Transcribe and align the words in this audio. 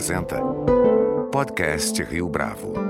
apresenta 0.00 0.40
Podcast 1.30 2.00
Rio 2.08 2.26
Bravo. 2.30 2.89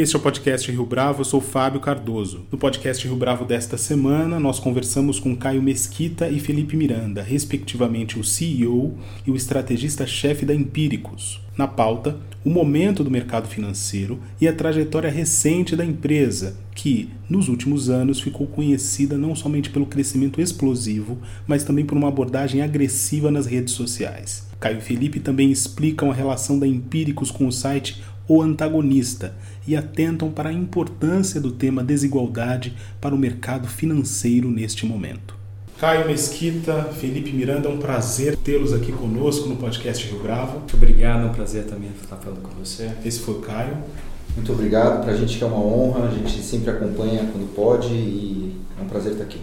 Este 0.00 0.14
é 0.14 0.18
o 0.20 0.22
podcast 0.22 0.70
Rio 0.70 0.86
Bravo, 0.86 1.22
eu 1.22 1.24
sou 1.24 1.40
Fábio 1.40 1.80
Cardoso. 1.80 2.46
No 2.52 2.56
podcast 2.56 3.04
Rio 3.04 3.16
Bravo 3.16 3.44
desta 3.44 3.76
semana, 3.76 4.38
nós 4.38 4.60
conversamos 4.60 5.18
com 5.18 5.34
Caio 5.34 5.60
Mesquita 5.60 6.28
e 6.28 6.38
Felipe 6.38 6.76
Miranda, 6.76 7.20
respectivamente 7.20 8.16
o 8.16 8.22
CEO 8.22 8.96
e 9.26 9.30
o 9.32 9.34
estrategista-chefe 9.34 10.46
da 10.46 10.54
Empíricos. 10.54 11.40
Na 11.56 11.66
pauta, 11.66 12.16
o 12.44 12.48
momento 12.48 13.02
do 13.02 13.10
mercado 13.10 13.48
financeiro 13.48 14.20
e 14.40 14.46
a 14.46 14.52
trajetória 14.52 15.10
recente 15.10 15.74
da 15.74 15.84
empresa, 15.84 16.56
que, 16.76 17.10
nos 17.28 17.48
últimos 17.48 17.90
anos, 17.90 18.20
ficou 18.20 18.46
conhecida 18.46 19.18
não 19.18 19.34
somente 19.34 19.68
pelo 19.68 19.84
crescimento 19.84 20.40
explosivo, 20.40 21.18
mas 21.44 21.64
também 21.64 21.84
por 21.84 21.98
uma 21.98 22.06
abordagem 22.06 22.62
agressiva 22.62 23.32
nas 23.32 23.46
redes 23.46 23.74
sociais. 23.74 24.46
Caio 24.60 24.78
e 24.78 24.80
Felipe 24.80 25.18
também 25.18 25.50
explicam 25.50 26.10
a 26.10 26.14
relação 26.14 26.56
da 26.56 26.66
Empíricos 26.66 27.32
com 27.32 27.46
o 27.46 27.52
site 27.52 28.00
O 28.28 28.42
Antagonista 28.42 29.34
e 29.66 29.74
atentam 29.74 30.30
para 30.30 30.50
a 30.50 30.52
importância 30.52 31.40
do 31.40 31.50
tema 31.50 31.82
desigualdade 31.82 32.76
para 33.00 33.14
o 33.14 33.18
mercado 33.18 33.66
financeiro 33.66 34.50
neste 34.50 34.84
momento. 34.84 35.34
Caio 35.80 36.06
Mesquita, 36.06 36.84
Felipe 37.00 37.32
Miranda, 37.32 37.68
é 37.68 37.72
um 37.72 37.78
prazer 37.78 38.36
tê-los 38.36 38.74
aqui 38.74 38.92
conosco 38.92 39.48
no 39.48 39.56
podcast 39.56 40.06
Rio 40.06 40.22
Bravo. 40.22 40.58
Muito 40.58 40.76
obrigado, 40.76 41.26
é 41.26 41.30
um 41.30 41.32
prazer 41.32 41.64
também 41.64 41.88
estar 42.02 42.16
falando 42.16 42.42
com 42.42 42.50
você. 42.62 42.90
Esse 43.02 43.20
foi 43.20 43.34
o 43.34 43.38
Caio. 43.38 43.78
Muito 44.36 44.52
obrigado, 44.52 45.02
para 45.02 45.12
a 45.12 45.16
gente 45.16 45.38
que 45.38 45.42
é 45.42 45.46
uma 45.46 45.64
honra, 45.64 46.08
a 46.08 46.10
gente 46.10 46.42
sempre 46.42 46.70
acompanha 46.70 47.30
quando 47.32 47.54
pode 47.54 47.88
e 47.94 48.56
é 48.78 48.82
um 48.82 48.88
prazer 48.88 49.12
estar 49.12 49.24
aqui. 49.24 49.40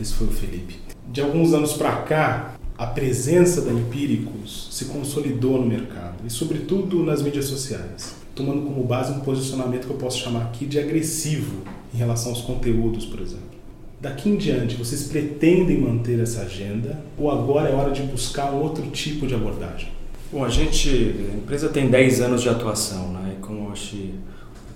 Esse 0.00 0.14
foi 0.14 0.28
o 0.28 0.30
Felipe. 0.30 0.76
De 1.10 1.20
alguns 1.20 1.52
anos 1.52 1.72
para 1.72 1.96
cá, 2.02 2.54
a 2.76 2.86
presença 2.86 3.62
da 3.62 3.72
Empíricos 3.72 4.68
se 4.70 4.84
consolidou 4.84 5.60
no 5.60 5.66
mercado 5.66 6.18
e, 6.24 6.30
sobretudo, 6.30 7.02
nas 7.02 7.20
mídias 7.20 7.46
sociais, 7.46 8.14
tomando 8.38 8.62
como 8.62 8.84
base 8.84 9.12
um 9.12 9.20
posicionamento 9.20 9.86
que 9.86 9.92
eu 9.92 9.96
posso 9.96 10.20
chamar 10.20 10.42
aqui 10.42 10.64
de 10.64 10.78
agressivo 10.78 11.64
em 11.92 11.98
relação 11.98 12.30
aos 12.30 12.40
conteúdos, 12.40 13.04
por 13.04 13.20
exemplo. 13.20 13.48
Daqui 14.00 14.30
em 14.30 14.36
diante, 14.36 14.76
vocês 14.76 15.08
pretendem 15.08 15.80
manter 15.80 16.20
essa 16.20 16.42
agenda 16.42 17.02
ou 17.18 17.30
agora 17.32 17.68
é 17.68 17.74
hora 17.74 17.90
de 17.90 18.02
buscar 18.02 18.52
um 18.52 18.62
outro 18.62 18.86
tipo 18.90 19.26
de 19.26 19.34
abordagem? 19.34 19.88
Bom, 20.30 20.44
a 20.44 20.48
gente, 20.48 20.88
a 21.32 21.36
empresa 21.36 21.68
tem 21.68 21.90
10 21.90 22.20
anos 22.20 22.42
de 22.42 22.48
atuação, 22.48 23.12
né? 23.12 23.34
E 23.36 23.42
como 23.42 23.72
acho 23.72 23.96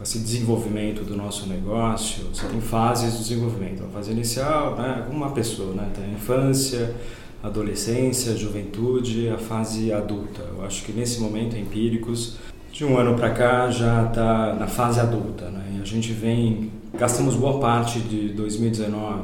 esse 0.02 0.18
desenvolvimento 0.18 1.04
do 1.04 1.16
nosso 1.16 1.46
negócio, 1.46 2.24
você 2.34 2.44
tem 2.48 2.60
fases 2.60 3.12
de 3.12 3.18
desenvolvimento. 3.20 3.84
A 3.84 3.88
fase 3.88 4.10
inicial, 4.10 4.76
né, 4.76 5.06
uma 5.08 5.30
pessoa, 5.30 5.72
né? 5.72 5.88
Tem 5.94 6.04
a 6.04 6.08
infância, 6.08 6.92
adolescência, 7.40 8.36
juventude, 8.36 9.28
a 9.28 9.38
fase 9.38 9.92
adulta. 9.92 10.42
Eu 10.42 10.64
acho 10.64 10.84
que 10.84 10.90
nesse 10.90 11.20
momento, 11.20 11.56
empíricos, 11.56 12.38
de 12.72 12.84
um 12.84 12.98
ano 12.98 13.14
para 13.14 13.30
cá 13.30 13.70
já 13.70 14.06
está 14.06 14.54
na 14.54 14.66
fase 14.66 14.98
adulta, 14.98 15.50
né? 15.50 15.76
E 15.76 15.82
a 15.82 15.84
gente 15.84 16.12
vem 16.12 16.70
Gastamos 16.94 17.34
boa 17.34 17.58
parte 17.58 18.00
de 18.00 18.28
2019 18.28 19.22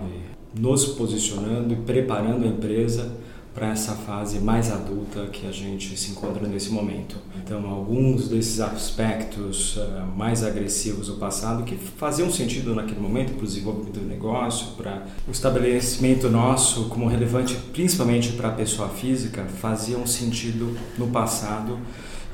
nos 0.58 0.86
posicionando 0.86 1.74
e 1.74 1.76
preparando 1.76 2.44
a 2.44 2.48
empresa 2.48 3.12
para 3.54 3.68
essa 3.68 3.92
fase 3.92 4.38
mais 4.38 4.72
adulta 4.72 5.26
que 5.26 5.46
a 5.46 5.52
gente 5.52 5.94
se 5.94 6.12
encontra 6.12 6.48
nesse 6.48 6.70
momento. 6.70 7.16
Então, 7.36 7.68
alguns 7.68 8.26
desses 8.26 8.58
aspectos 8.60 9.76
uh, 9.76 10.06
mais 10.16 10.42
agressivos 10.42 11.08
do 11.08 11.16
passado 11.16 11.62
que 11.64 11.76
faziam 11.76 12.32
sentido 12.32 12.74
naquele 12.74 13.00
momento 13.00 13.34
para 13.34 13.44
o 13.44 13.46
desenvolvimento 13.46 14.00
do 14.00 14.06
negócio, 14.06 14.68
para 14.76 15.02
o 15.28 15.30
estabelecimento 15.30 16.30
nosso 16.30 16.88
como 16.88 17.06
relevante 17.06 17.54
principalmente 17.72 18.32
para 18.32 18.48
a 18.48 18.52
pessoa 18.52 18.88
física, 18.88 19.44
faziam 19.44 20.06
sentido 20.06 20.74
no 20.96 21.08
passado 21.08 21.78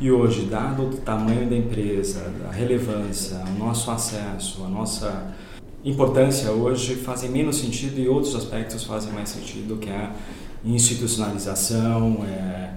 e 0.00 0.10
hoje, 0.10 0.46
dado 0.46 0.82
o 0.82 0.96
tamanho 0.96 1.48
da 1.48 1.56
empresa, 1.56 2.32
a 2.48 2.52
relevância, 2.52 3.36
o 3.54 3.58
nosso 3.58 3.90
acesso, 3.90 4.64
a 4.64 4.68
nossa 4.68 5.34
importância 5.84 6.50
hoje 6.50 6.96
fazem 6.96 7.30
menos 7.30 7.58
sentido 7.58 8.00
e 8.00 8.08
outros 8.08 8.34
aspectos 8.34 8.84
fazem 8.84 9.12
mais 9.12 9.28
sentido, 9.28 9.76
que 9.76 9.88
é 9.88 9.96
a 9.96 10.12
institucionalização, 10.64 12.24
é, 12.26 12.70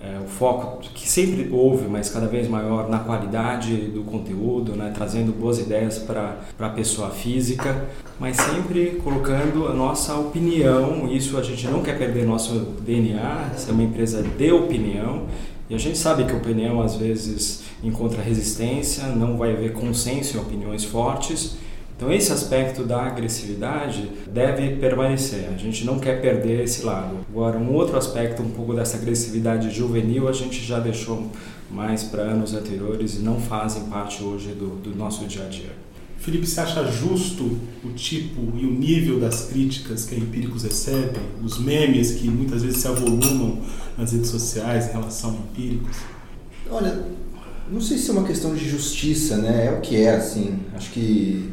é, 0.00 0.18
o 0.24 0.28
foco 0.28 0.80
que 0.94 1.08
sempre 1.08 1.48
houve, 1.50 1.88
mas 1.88 2.10
cada 2.10 2.26
vez 2.26 2.48
maior 2.48 2.88
na 2.88 2.98
qualidade 2.98 3.74
do 3.76 4.02
conteúdo, 4.02 4.72
né, 4.72 4.92
trazendo 4.94 5.32
boas 5.32 5.58
ideias 5.58 5.98
para 5.98 6.36
a 6.58 6.68
pessoa 6.68 7.10
física, 7.10 7.86
mas 8.20 8.36
sempre 8.36 9.00
colocando 9.02 9.66
a 9.66 9.72
nossa 9.72 10.14
opinião. 10.16 11.08
Isso 11.10 11.36
a 11.38 11.42
gente 11.42 11.66
não 11.66 11.82
quer 11.82 11.96
perder 11.96 12.26
nosso 12.26 12.54
DNA, 12.80 13.50
ser 13.56 13.72
uma 13.72 13.82
empresa 13.82 14.22
de 14.22 14.52
opinião 14.52 15.26
e 15.70 15.74
a 15.74 15.78
gente 15.78 15.98
sabe 15.98 16.24
que 16.24 16.32
a 16.32 16.36
opinião 16.36 16.80
às 16.80 16.96
vezes 16.96 17.64
encontra 17.82 18.22
resistência, 18.22 19.06
não 19.08 19.36
vai 19.36 19.52
haver 19.52 19.72
consenso 19.72 20.36
em 20.36 20.40
opiniões 20.40 20.84
fortes. 20.84 21.56
Então 21.96 22.12
esse 22.12 22.32
aspecto 22.32 22.84
da 22.84 23.02
agressividade 23.02 24.08
deve 24.32 24.76
permanecer. 24.76 25.48
A 25.52 25.58
gente 25.58 25.84
não 25.84 25.98
quer 25.98 26.20
perder 26.20 26.62
esse 26.62 26.84
lado. 26.84 27.16
Agora 27.28 27.58
um 27.58 27.74
outro 27.74 27.98
aspecto 27.98 28.40
um 28.42 28.50
pouco 28.50 28.72
dessa 28.72 28.96
agressividade 28.96 29.70
juvenil 29.70 30.28
a 30.28 30.32
gente 30.32 30.64
já 30.64 30.78
deixou 30.78 31.30
mais 31.70 32.04
para 32.04 32.22
anos 32.22 32.54
anteriores 32.54 33.16
e 33.16 33.18
não 33.18 33.40
fazem 33.40 33.84
parte 33.84 34.22
hoje 34.22 34.52
do, 34.52 34.76
do 34.76 34.96
nosso 34.96 35.26
dia 35.26 35.44
a 35.44 35.48
dia. 35.48 35.87
Felipe, 36.18 36.46
você 36.46 36.60
acha 36.60 36.84
justo 36.90 37.58
o 37.84 37.90
tipo 37.94 38.40
e 38.56 38.66
o 38.66 38.70
nível 38.70 39.20
das 39.20 39.46
críticas 39.46 40.04
que 40.04 40.14
a 40.14 40.18
Empíricos 40.18 40.64
recebe, 40.64 41.18
os 41.42 41.58
memes 41.58 42.12
que 42.12 42.28
muitas 42.28 42.62
vezes 42.62 42.80
se 42.80 42.88
avolumam 42.88 43.62
nas 43.96 44.12
redes 44.12 44.28
sociais 44.28 44.88
em 44.88 44.92
relação 44.92 45.30
a 45.30 45.34
Empíricos? 45.34 45.96
Olha, 46.70 47.04
não 47.70 47.80
sei 47.80 47.98
se 47.98 48.10
é 48.10 48.12
uma 48.12 48.24
questão 48.24 48.54
de 48.54 48.68
justiça, 48.68 49.36
né? 49.36 49.66
É 49.66 49.70
o 49.70 49.80
que 49.80 49.96
é, 49.96 50.16
assim. 50.16 50.58
Acho 50.74 50.90
que, 50.90 51.50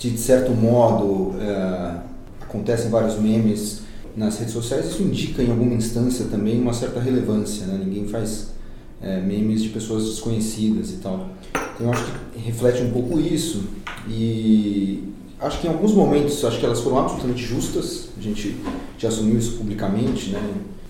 de 0.00 0.18
certo 0.18 0.52
modo, 0.52 1.34
é, 1.40 2.00
acontecem 2.42 2.88
vários 2.88 3.18
memes 3.18 3.80
nas 4.16 4.38
redes 4.38 4.54
sociais. 4.54 4.86
Isso 4.86 5.02
indica, 5.02 5.42
em 5.42 5.50
alguma 5.50 5.74
instância, 5.74 6.26
também 6.26 6.60
uma 6.60 6.72
certa 6.72 7.00
relevância, 7.00 7.66
né? 7.66 7.80
Ninguém 7.84 8.06
faz 8.06 8.55
é, 9.00 9.20
memes 9.20 9.62
de 9.62 9.68
pessoas 9.70 10.04
desconhecidas 10.04 10.90
e 10.90 10.96
tal. 10.96 11.30
Então, 11.74 11.86
eu 11.86 11.92
acho 11.92 12.04
que 12.04 12.38
reflete 12.38 12.82
um 12.82 12.90
pouco 12.90 13.20
isso 13.20 13.64
e 14.08 15.04
acho 15.40 15.60
que 15.60 15.66
em 15.66 15.70
alguns 15.70 15.92
momentos 15.92 16.44
acho 16.44 16.58
que 16.58 16.64
elas 16.64 16.80
foram 16.80 16.98
absolutamente 16.98 17.42
justas. 17.42 18.08
A 18.16 18.22
gente 18.22 18.56
já 18.98 19.08
assumiu 19.08 19.38
isso 19.38 19.56
publicamente, 19.58 20.30
né? 20.30 20.40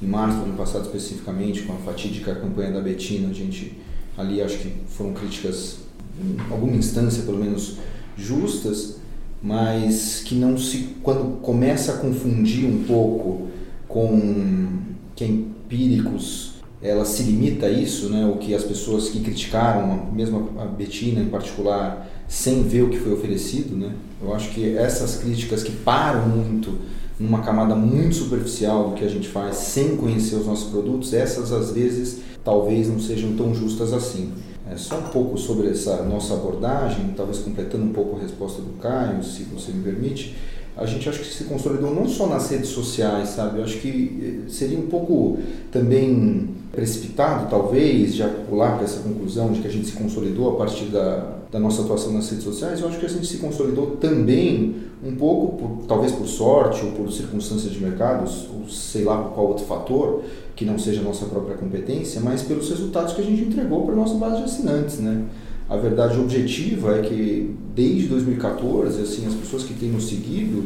Em 0.02 0.06
março 0.06 0.38
do 0.38 0.44
ano 0.44 0.56
passado 0.56 0.84
especificamente, 0.84 1.62
com 1.62 1.72
a 1.72 1.76
fatídica 1.76 2.34
campanha 2.34 2.70
da 2.70 2.80
Betina, 2.80 3.30
a 3.30 3.32
gente 3.32 3.78
ali 4.16 4.42
acho 4.42 4.58
que 4.58 4.72
foram 4.88 5.12
críticas 5.12 5.78
em 6.18 6.52
alguma 6.52 6.76
instância 6.76 7.22
pelo 7.22 7.38
menos 7.38 7.76
justas, 8.16 8.96
mas 9.42 10.22
que 10.24 10.34
não 10.34 10.56
se 10.56 10.96
quando 11.02 11.40
começa 11.40 11.92
a 11.92 11.96
confundir 11.96 12.66
um 12.66 12.84
pouco 12.84 13.48
com 13.88 14.78
que 15.14 15.24
é 15.24 15.26
empíricos 15.26 16.55
ela 16.82 17.04
se 17.04 17.22
limita 17.22 17.66
a 17.66 17.70
isso, 17.70 18.08
né? 18.10 18.26
O 18.26 18.36
que 18.38 18.54
as 18.54 18.64
pessoas 18.64 19.08
que 19.08 19.20
criticaram, 19.20 20.08
mesmo 20.12 20.50
a 20.58 20.64
Betina 20.64 21.20
em 21.20 21.28
particular, 21.28 22.06
sem 22.28 22.62
ver 22.62 22.82
o 22.82 22.90
que 22.90 22.98
foi 22.98 23.12
oferecido, 23.12 23.76
né? 23.76 23.92
Eu 24.22 24.34
acho 24.34 24.50
que 24.50 24.76
essas 24.76 25.16
críticas 25.16 25.62
que 25.62 25.72
param 25.72 26.28
muito 26.28 26.78
numa 27.18 27.40
camada 27.40 27.74
muito 27.74 28.14
superficial 28.14 28.90
do 28.90 28.94
que 28.94 29.04
a 29.04 29.08
gente 29.08 29.28
faz, 29.28 29.56
sem 29.56 29.96
conhecer 29.96 30.36
os 30.36 30.46
nossos 30.46 30.70
produtos, 30.70 31.14
essas 31.14 31.50
às 31.50 31.72
vezes 31.72 32.20
talvez 32.44 32.88
não 32.88 33.00
sejam 33.00 33.34
tão 33.34 33.54
justas 33.54 33.92
assim. 33.92 34.32
É 34.70 34.76
só 34.76 34.98
um 34.98 35.04
pouco 35.04 35.38
sobre 35.38 35.68
essa 35.68 36.02
nossa 36.02 36.34
abordagem, 36.34 37.14
talvez 37.16 37.38
completando 37.38 37.84
um 37.84 37.92
pouco 37.92 38.16
a 38.16 38.20
resposta 38.20 38.60
do 38.60 38.72
Caio, 38.80 39.22
se 39.22 39.44
você 39.44 39.72
me 39.72 39.82
permite 39.82 40.34
a 40.76 40.84
gente 40.84 41.08
acho 41.08 41.20
que 41.20 41.26
se 41.26 41.44
consolidou 41.44 41.94
não 41.94 42.06
só 42.06 42.26
nas 42.26 42.50
redes 42.50 42.68
sociais, 42.68 43.30
sabe? 43.30 43.58
Eu 43.58 43.64
acho 43.64 43.78
que 43.78 44.44
eh, 44.46 44.50
seria 44.50 44.78
um 44.78 44.88
pouco 44.88 45.38
também 45.72 46.50
precipitado, 46.76 47.48
talvez, 47.48 48.14
já 48.14 48.28
pular 48.28 48.76
para 48.76 48.84
essa 48.84 49.00
conclusão 49.00 49.50
de 49.50 49.60
que 49.60 49.66
a 49.66 49.70
gente 49.70 49.86
se 49.86 49.94
consolidou 49.94 50.52
a 50.52 50.56
partir 50.56 50.84
da, 50.84 51.38
da 51.50 51.58
nossa 51.58 51.80
atuação 51.80 52.12
nas 52.12 52.28
redes 52.28 52.44
sociais. 52.44 52.80
Eu 52.80 52.88
acho 52.88 53.00
que 53.00 53.06
a 53.06 53.08
gente 53.08 53.26
se 53.26 53.38
consolidou 53.38 53.96
também 53.96 54.76
um 55.02 55.16
pouco, 55.16 55.56
por, 55.56 55.86
talvez 55.86 56.12
por 56.12 56.26
sorte 56.26 56.84
ou 56.84 56.92
por 56.92 57.10
circunstâncias 57.10 57.72
de 57.72 57.80
mercados, 57.80 58.46
ou 58.52 58.68
sei 58.68 59.04
lá 59.04 59.16
qual 59.34 59.48
outro 59.48 59.64
fator, 59.64 60.22
que 60.54 60.66
não 60.66 60.78
seja 60.78 61.00
a 61.00 61.04
nossa 61.04 61.24
própria 61.24 61.56
competência, 61.56 62.20
mas 62.20 62.42
pelos 62.42 62.68
resultados 62.68 63.14
que 63.14 63.22
a 63.22 63.24
gente 63.24 63.42
entregou 63.42 63.86
para 63.86 63.94
a 63.94 63.96
nossa 63.96 64.14
base 64.14 64.36
de 64.36 64.44
assinantes, 64.44 64.98
né? 64.98 65.24
A 65.68 65.76
verdade 65.76 66.18
objetiva 66.20 66.98
é 66.98 67.02
que 67.02 67.56
desde 67.74 68.06
2014, 68.06 69.00
assim, 69.00 69.26
as 69.26 69.34
pessoas 69.34 69.64
que 69.64 69.74
têm 69.74 69.88
nos 69.88 70.08
seguido, 70.08 70.64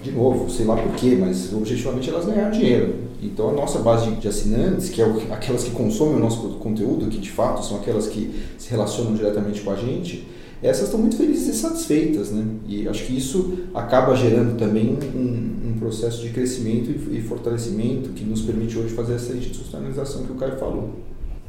de 0.00 0.12
novo, 0.12 0.50
sei 0.50 0.64
lá 0.64 0.76
porquê, 0.76 1.16
mas 1.18 1.52
objetivamente 1.52 2.08
elas 2.08 2.24
ganharam 2.24 2.50
dinheiro. 2.50 2.94
Então 3.22 3.50
a 3.50 3.52
nossa 3.52 3.78
base 3.80 4.10
de 4.12 4.26
assinantes, 4.26 4.88
que 4.88 5.02
é 5.02 5.04
aquelas 5.30 5.64
que 5.64 5.70
consomem 5.70 6.16
o 6.16 6.18
nosso 6.18 6.40
conteúdo, 6.54 7.08
que 7.08 7.18
de 7.18 7.30
fato 7.30 7.64
são 7.64 7.76
aquelas 7.76 8.06
que 8.06 8.42
se 8.58 8.70
relacionam 8.70 9.14
diretamente 9.14 9.60
com 9.60 9.70
a 9.70 9.76
gente, 9.76 10.26
essas 10.62 10.84
estão 10.84 11.00
muito 11.00 11.16
felizes 11.16 11.56
e 11.56 11.58
satisfeitas, 11.58 12.30
né? 12.30 12.46
E 12.68 12.86
acho 12.86 13.04
que 13.04 13.16
isso 13.16 13.58
acaba 13.74 14.14
gerando 14.14 14.56
também 14.56 14.96
um, 15.12 15.70
um 15.70 15.78
processo 15.78 16.22
de 16.22 16.30
crescimento 16.30 16.88
e, 16.88 17.18
e, 17.18 17.20
fortalecimento 17.20 18.10
que 18.10 18.24
nos 18.24 18.42
permite 18.42 18.78
hoje 18.78 18.94
fazer 18.94 19.14
essa 19.14 19.32
institucionalização 19.32 20.24
que 20.24 20.30
o 20.30 20.36
Caio 20.36 20.56
falou. 20.56 20.90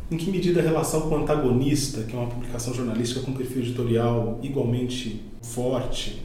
Em 0.10 0.18
que 0.18 0.32
medida 0.32 0.60
a 0.60 0.64
relação 0.64 1.02
com 1.02 1.16
o 1.16 1.18
Antagonista, 1.20 2.02
que 2.02 2.16
é 2.16 2.20
uma 2.20 2.28
publicação 2.28 2.74
jornalística 2.74 3.22
com 3.22 3.34
perfil 3.34 3.62
editorial 3.62 4.40
igualmente 4.42 5.22
forte 5.44 6.24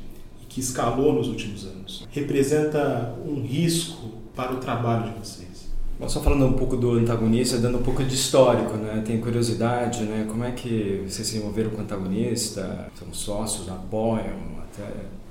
que 0.58 0.64
escalou 0.64 1.12
nos 1.12 1.28
últimos 1.28 1.64
anos, 1.64 2.06
representa 2.10 3.14
um 3.25 3.40
risco 3.40 4.10
para 4.34 4.52
o 4.52 4.56
trabalho 4.56 5.12
de 5.12 5.19
vocês? 5.19 5.69
Só 6.06 6.20
falando 6.20 6.46
um 6.46 6.52
pouco 6.52 6.76
do 6.76 6.93
antagonista, 6.93 7.58
dando 7.58 7.78
um 7.78 7.82
pouco 7.82 8.05
de 8.05 8.14
histórico, 8.14 8.76
né? 8.76 9.02
Tem 9.05 9.19
curiosidade, 9.20 10.05
né? 10.05 10.26
Como 10.28 10.44
é 10.44 10.52
que 10.52 11.02
vocês 11.08 11.26
se 11.26 11.37
envolveram 11.37 11.70
com 11.70 11.78
o 11.78 11.81
antagonista? 11.81 12.88
São 12.96 13.12
sócios, 13.12 13.69
apoiam, 13.69 14.37
até 14.62 14.84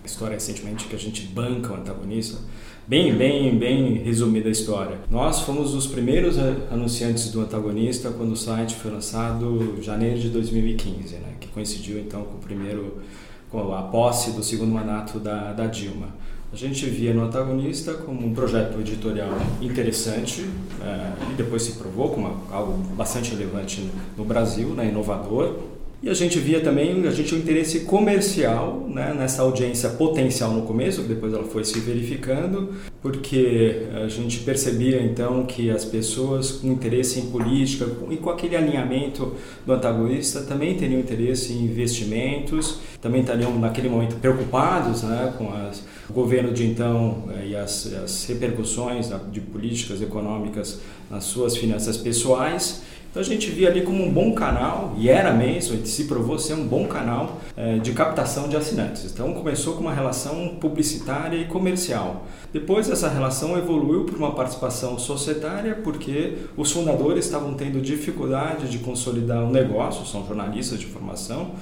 história 0.06 0.34
recentemente 0.34 0.86
que 0.86 0.96
a 0.96 1.00
gente 1.00 1.26
banca 1.28 1.74
o 1.74 1.76
antagonista. 1.76 2.38
Bem, 2.86 3.16
bem, 3.16 3.58
bem 3.58 3.98
resumida 3.98 4.48
a 4.48 4.52
história. 4.52 4.98
Nós 5.10 5.42
fomos 5.42 5.74
os 5.74 5.88
primeiros 5.88 6.38
anunciantes 6.72 7.30
do 7.32 7.42
antagonista 7.42 8.10
quando 8.12 8.32
o 8.32 8.38
site 8.38 8.76
foi 8.76 8.92
lançado 8.92 9.76
em 9.78 9.82
janeiro 9.82 10.20
de 10.20 10.30
2015, 10.30 11.16
né? 11.16 11.34
Que 11.40 11.48
coincidiu 11.48 12.00
então 12.00 12.24
com 12.24 12.36
o 12.36 12.40
primeiro, 12.40 12.98
com 13.50 13.74
a 13.74 13.84
posse 13.84 14.32
do 14.32 14.44
segundo 14.44 14.72
mandato 14.72 15.20
da, 15.20 15.54
da 15.54 15.68
Dilma. 15.68 16.08
A 16.52 16.56
gente 16.56 16.86
via 16.86 17.14
no 17.14 17.24
antagonista 17.24 17.94
como 17.94 18.26
um 18.26 18.34
projeto 18.34 18.80
editorial 18.80 19.30
interessante 19.62 20.50
é, 20.82 21.32
e 21.32 21.34
depois 21.36 21.62
se 21.64 21.74
provou 21.74 22.10
como 22.10 22.44
algo 22.50 22.74
bastante 22.96 23.32
relevante 23.32 23.90
no 24.16 24.24
Brasil, 24.24 24.70
né, 24.70 24.88
inovador. 24.88 25.60
E 26.02 26.10
a 26.10 26.14
gente 26.14 26.38
via 26.38 26.60
também, 26.60 27.08
a 27.08 27.12
gente 27.12 27.30
tinha 27.30 27.40
um 27.40 27.44
interesse 27.44 27.80
comercial 27.82 28.88
né, 28.88 29.16
nessa 29.18 29.42
audiência 29.42 29.90
potencial 29.90 30.52
no 30.54 30.62
começo, 30.62 31.02
que 31.02 31.08
depois 31.08 31.34
ela 31.34 31.44
foi 31.44 31.64
se 31.64 31.80
verificando, 31.80 32.72
porque 33.02 33.88
a 33.96 34.08
gente 34.08 34.40
percebia 34.42 35.02
então 35.02 35.44
que 35.48 35.72
as 35.72 35.84
pessoas 35.84 36.52
com 36.52 36.68
interesse 36.68 37.20
em 37.20 37.32
política 37.32 37.88
e 38.12 38.18
com 38.18 38.30
aquele 38.30 38.56
alinhamento 38.56 39.34
do 39.66 39.74
antagonista 39.74 40.42
também 40.42 40.76
teriam 40.76 41.00
interesse 41.00 41.54
em 41.54 41.64
investimentos, 41.64 42.80
também 43.02 43.22
estariam 43.22 43.58
naquele 43.58 43.90
momento 43.90 44.18
preocupados 44.18 45.02
né, 45.02 45.34
com 45.36 45.52
as, 45.52 45.84
o 46.08 46.14
governo 46.14 46.54
de 46.54 46.64
então 46.64 47.24
eh, 47.38 47.48
e 47.48 47.56
as, 47.56 47.92
as 48.04 48.26
repercussões 48.26 49.10
de 49.32 49.42
políticas 49.42 50.00
econômicas 50.00 50.80
nas 51.10 51.24
suas 51.24 51.58
finanças 51.58 51.98
pessoais 51.98 52.84
então 53.18 53.26
a 53.26 53.30
gente 53.30 53.50
via 53.50 53.70
ali 53.70 53.82
como 53.82 54.04
um 54.04 54.12
bom 54.12 54.32
canal, 54.34 54.94
e 54.96 55.10
era 55.10 55.34
mesmo, 55.34 55.76
e 55.76 55.88
se 55.88 56.04
provou 56.04 56.38
ser 56.38 56.54
um 56.54 56.68
bom 56.68 56.86
canal 56.86 57.42
é, 57.56 57.80
de 57.80 57.92
captação 57.92 58.48
de 58.48 58.56
assinantes. 58.56 59.06
Então 59.12 59.34
começou 59.34 59.74
com 59.74 59.82
uma 59.82 59.94
relação 59.94 60.50
publicitária 60.62 61.36
e 61.36 61.46
comercial. 61.46 62.28
Depois 62.54 62.88
essa 62.88 63.10
relação 63.10 63.58
evoluiu 63.58 64.06
para 64.06 64.16
uma 64.16 64.36
participação 64.36 65.00
societária, 65.00 65.74
porque 65.84 66.36
os 66.56 66.72
fundadores 66.72 67.26
estavam 67.26 67.56
tendo 67.56 67.82
dificuldade 67.82 68.70
de 68.70 68.78
consolidar 68.78 69.44
o 69.44 69.48
um 69.48 69.52
negócio, 69.52 70.06
são 70.06 70.24
jornalistas 70.24 70.80
de 70.80 70.86
formação, 70.86 71.54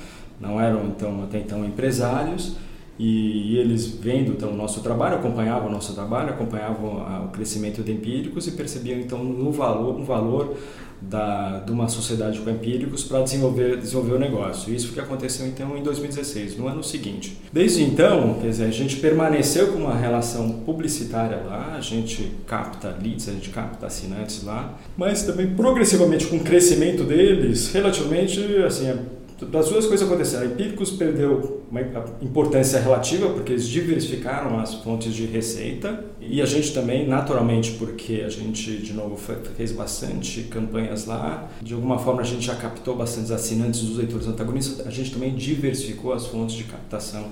não 0.41 0.59
eram 0.59 0.87
então 0.87 1.23
até 1.23 1.39
então 1.39 1.63
empresários. 1.63 2.57
E, 2.97 3.57
eles 3.57 3.87
vendo 3.87 4.31
então 4.31 4.51
o 4.51 4.55
nosso 4.55 4.79
trabalho, 4.81 5.15
acompanhavam 5.15 5.67
o 5.67 5.71
nosso 5.71 5.93
trabalho, 5.93 6.29
acompanhavam 6.29 7.25
o 7.25 7.27
crescimento 7.27 7.83
de 7.83 7.91
empíricos 7.91 8.47
e 8.47 8.51
percebiam 8.51 8.99
então 8.99 9.21
no 9.21 9.51
valor, 9.51 9.97
um 9.97 10.05
valor 10.05 10.55
da, 11.01 11.59
de 11.59 11.71
uma 11.71 11.87
sociedade 11.87 12.39
com 12.39 12.49
empíricos 12.49 13.03
para 13.03 13.21
desenvolver, 13.21 13.77
desenvolver 13.77 14.13
o 14.13 14.19
negócio. 14.19 14.73
Isso 14.73 14.93
que 14.93 14.99
aconteceu 14.99 15.45
então 15.45 15.77
em 15.77 15.83
2016, 15.83 16.57
no 16.57 16.67
ano 16.67 16.83
seguinte. 16.83 17.37
Desde 17.51 17.83
então, 17.83 18.35
quer 18.41 18.49
dizer, 18.49 18.65
a 18.65 18.71
gente 18.71 18.97
permaneceu 18.97 19.71
com 19.71 19.79
uma 19.79 19.95
relação 19.95 20.49
publicitária 20.65 21.37
lá, 21.45 21.75
a 21.77 21.81
gente 21.81 22.31
capta 22.47 22.95
leads, 23.01 23.29
a 23.29 23.33
gente 23.33 23.49
capta 23.49 23.87
assinantes 23.87 24.43
lá, 24.43 24.77
mas 24.97 25.23
também 25.23 25.55
progressivamente 25.55 26.27
com 26.27 26.37
o 26.37 26.41
crescimento 26.41 27.03
deles, 27.03 27.71
relativamente 27.71 28.39
assim, 28.65 28.93
das 29.41 29.69
duas 29.69 29.85
coisas 29.85 30.07
aconteceram. 30.07 30.45
Empíricos 30.45 30.91
perdeu 30.91 31.63
uma 31.69 31.81
importância 32.21 32.79
relativa 32.79 33.29
porque 33.29 33.51
eles 33.51 33.67
diversificaram 33.67 34.57
as 34.59 34.75
fontes 34.75 35.13
de 35.13 35.25
receita 35.25 36.05
e 36.21 36.41
a 36.41 36.45
gente 36.45 36.73
também, 36.73 37.07
naturalmente, 37.07 37.71
porque 37.71 38.23
a 38.25 38.29
gente, 38.29 38.77
de 38.77 38.93
novo, 38.93 39.17
fez 39.57 39.71
bastante 39.71 40.43
campanhas 40.43 41.05
lá, 41.05 41.49
de 41.61 41.73
alguma 41.73 41.99
forma 41.99 42.21
a 42.21 42.25
gente 42.25 42.45
já 42.45 42.55
captou 42.55 42.95
bastantes 42.95 43.31
assinantes 43.31 43.81
dos 43.81 43.97
leitores 43.97 44.27
antagonistas, 44.27 44.87
a 44.87 44.89
gente 44.89 45.11
também 45.11 45.35
diversificou 45.35 46.13
as 46.13 46.25
fontes 46.27 46.55
de 46.55 46.63
captação 46.63 47.27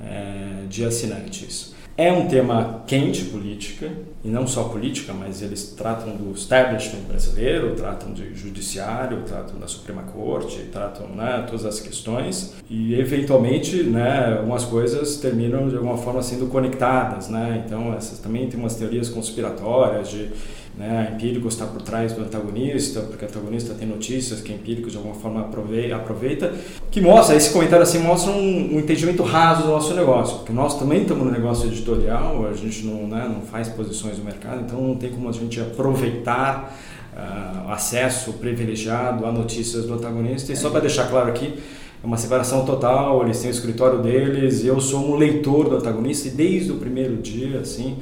é, 0.00 0.66
de 0.68 0.84
assinantes. 0.84 1.74
É 1.98 2.12
um 2.12 2.28
tema 2.28 2.82
quente 2.86 3.24
política, 3.24 3.90
e 4.22 4.28
não 4.28 4.46
só 4.46 4.64
política, 4.64 5.14
mas 5.14 5.40
eles 5.40 5.72
tratam 5.74 6.14
do 6.14 6.30
establishment 6.36 7.00
brasileiro, 7.08 7.74
tratam 7.74 8.12
de 8.12 8.34
judiciário, 8.34 9.22
tratam 9.22 9.58
da 9.58 9.66
Suprema 9.66 10.02
Corte, 10.02 10.58
tratam 10.70 11.08
né, 11.08 11.46
todas 11.46 11.64
as 11.64 11.80
questões, 11.80 12.54
e 12.68 12.94
eventualmente 12.94 13.82
né, 13.82 14.36
algumas 14.36 14.64
coisas 14.64 15.16
terminam 15.16 15.70
de 15.70 15.76
alguma 15.76 15.96
forma 15.96 16.22
sendo 16.22 16.48
conectadas. 16.48 17.30
Né? 17.30 17.64
Então, 17.64 17.94
essas 17.94 18.18
também 18.18 18.46
tem 18.46 18.60
umas 18.60 18.74
teorias 18.74 19.08
conspiratórias 19.08 20.10
de 20.10 20.30
né? 20.76 21.12
Empíricos 21.14 21.54
está 21.54 21.64
por 21.64 21.80
trás 21.80 22.12
do 22.12 22.22
antagonista, 22.22 23.00
porque 23.00 23.24
o 23.24 23.28
antagonista 23.28 23.74
tem 23.74 23.88
notícias 23.88 24.40
que 24.40 24.52
Empíricos 24.52 24.92
de 24.92 24.98
alguma 24.98 25.14
forma 25.14 25.40
aproveita, 25.40 26.52
que 26.90 27.00
mostra, 27.00 27.34
esse 27.34 27.50
comentário 27.50 27.82
assim 27.82 27.98
mostra 27.98 28.30
um, 28.30 28.74
um, 28.74 28.78
entendimento 28.78 29.22
raso 29.22 29.62
do 29.62 29.68
nosso 29.68 29.94
negócio, 29.94 30.38
porque 30.38 30.52
nós 30.52 30.78
também 30.78 31.02
estamos 31.02 31.24
no 31.24 31.30
negócio 31.30 31.66
editorial, 31.66 32.46
a 32.46 32.52
gente 32.52 32.84
não, 32.84 33.06
né, 33.06 33.26
não 33.32 33.40
faz 33.42 33.68
posições 33.68 34.18
no 34.18 34.24
mercado, 34.24 34.62
então 34.66 34.80
não 34.80 34.96
tem 34.96 35.10
como 35.10 35.28
a 35.28 35.32
gente 35.32 35.58
aproveitar 35.60 36.76
uh, 37.14 37.70
acesso 37.70 38.34
privilegiado 38.34 39.24
a 39.24 39.32
notícias 39.32 39.86
do 39.86 39.94
antagonista. 39.94 40.52
E 40.52 40.56
só 40.56 40.68
para 40.68 40.80
deixar 40.80 41.08
claro 41.08 41.30
aqui, 41.30 41.54
é 42.02 42.06
uma 42.06 42.18
separação 42.18 42.64
total, 42.64 43.24
eles 43.24 43.40
têm 43.40 43.50
o 43.50 43.52
escritório 43.52 44.00
deles, 44.00 44.64
eu 44.64 44.80
sou 44.80 45.12
um 45.12 45.16
leitor 45.16 45.68
do 45.68 45.76
antagonista 45.76 46.28
e 46.28 46.30
desde 46.30 46.70
o 46.70 46.76
primeiro 46.76 47.16
dia, 47.16 47.60
assim, 47.60 47.96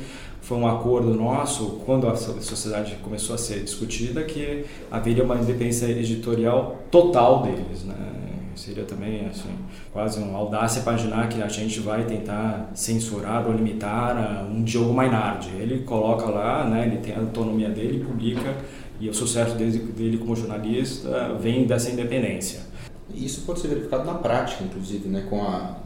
foi 0.45 0.59
um 0.59 0.67
acordo 0.67 1.15
nosso, 1.15 1.81
quando 1.87 2.07
a 2.07 2.15
sociedade 2.15 2.97
começou 3.03 3.35
a 3.35 3.39
ser 3.39 3.65
discutida, 3.65 4.23
que 4.25 4.67
haveria 4.91 5.25
uma 5.25 5.37
independência 5.37 5.87
editorial 5.87 6.83
total 6.91 7.43
deles. 7.43 7.83
Né? 7.83 7.95
Seria 8.55 8.85
também 8.85 9.25
assim, 9.25 9.49
quase 9.91 10.21
uma 10.23 10.37
audácia 10.37 10.83
imaginar 10.83 11.31
que 11.31 11.43
a 11.43 11.49
gente 11.49 11.81
vai 11.81 12.05
tentar 12.05 12.71
censurar 12.75 13.47
ou 13.47 13.55
limitar 13.55 14.45
um 14.45 14.63
Diogo 14.63 14.93
Mainardi. 14.93 15.49
Ele 15.49 15.83
coloca 15.83 16.27
lá, 16.27 16.69
né, 16.69 16.89
ele 16.89 16.99
tem 16.99 17.15
a 17.15 17.21
autonomia 17.21 17.71
dele, 17.71 18.05
publica, 18.05 18.55
e 19.01 19.09
o 19.09 19.15
sucesso 19.15 19.55
dele, 19.55 19.79
dele 19.79 20.19
como 20.19 20.37
jornalista 20.37 21.35
vem 21.41 21.67
dessa 21.67 21.91
independência. 21.91 22.61
Isso 23.15 23.41
pode 23.47 23.61
ser 23.61 23.69
verificado 23.69 24.05
na 24.05 24.15
prática, 24.15 24.63
inclusive, 24.63 25.09
né, 25.09 25.27
com 25.31 25.43
a, 25.43 25.79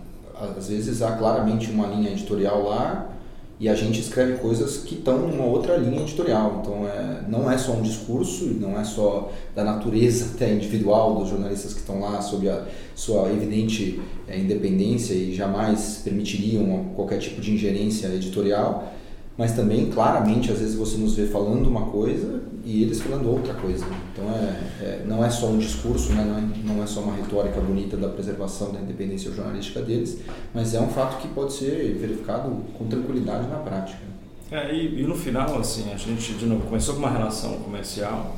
às 0.56 0.68
vezes 0.68 1.00
há 1.00 1.12
claramente 1.12 1.70
uma 1.70 1.86
linha 1.86 2.10
editorial 2.10 2.64
lá 2.64 3.17
e 3.60 3.68
a 3.68 3.74
gente 3.74 4.00
escreve 4.00 4.38
coisas 4.38 4.78
que 4.78 4.94
estão 4.94 5.18
numa 5.18 5.44
outra 5.44 5.76
linha 5.76 6.02
editorial. 6.02 6.60
Então, 6.62 6.86
é, 6.86 7.24
não 7.28 7.50
é 7.50 7.58
só 7.58 7.72
um 7.72 7.82
discurso, 7.82 8.44
não 8.44 8.78
é 8.78 8.84
só 8.84 9.32
da 9.54 9.64
natureza 9.64 10.32
até 10.34 10.52
individual 10.52 11.16
dos 11.16 11.28
jornalistas 11.28 11.74
que 11.74 11.80
estão 11.80 12.00
lá 12.00 12.20
sob 12.20 12.48
a 12.48 12.66
sua 12.94 13.30
evidente 13.32 14.00
é, 14.28 14.38
independência 14.38 15.12
e 15.12 15.34
jamais 15.34 16.00
permitiriam 16.04 16.90
qualquer 16.94 17.18
tipo 17.18 17.40
de 17.40 17.52
ingerência 17.52 18.06
editorial, 18.08 18.92
mas 19.36 19.52
também, 19.52 19.90
claramente, 19.90 20.50
às 20.52 20.58
vezes 20.58 20.74
você 20.74 20.96
nos 20.96 21.14
vê 21.14 21.26
falando 21.26 21.66
uma 21.68 21.86
coisa 21.86 22.47
e 22.68 22.82
eles 22.82 23.00
falando 23.00 23.30
outra 23.30 23.54
coisa. 23.54 23.86
Então, 24.12 24.28
é, 24.30 24.84
é 24.84 25.02
não 25.06 25.24
é 25.24 25.30
só 25.30 25.46
um 25.46 25.56
discurso, 25.56 26.12
né? 26.12 26.22
não, 26.22 26.36
é, 26.36 26.74
não 26.74 26.82
é 26.82 26.86
só 26.86 27.00
uma 27.00 27.14
retórica 27.14 27.58
bonita 27.62 27.96
da 27.96 28.10
preservação 28.10 28.70
da 28.72 28.78
independência 28.78 29.32
jornalística 29.32 29.80
deles, 29.80 30.18
mas 30.52 30.74
é 30.74 30.80
um 30.80 30.88
fato 30.88 31.16
que 31.22 31.28
pode 31.28 31.54
ser 31.54 31.96
verificado 31.98 32.50
com 32.76 32.86
tranquilidade 32.86 33.48
na 33.48 33.56
prática. 33.56 34.02
É, 34.50 34.74
e, 34.74 35.00
e, 35.00 35.06
no 35.06 35.14
final, 35.14 35.58
assim, 35.58 35.90
a 35.90 35.96
gente, 35.96 36.34
de 36.34 36.44
novo, 36.44 36.66
começou 36.66 36.94
com 36.94 37.00
uma 37.00 37.10
relação 37.10 37.54
comercial, 37.60 38.36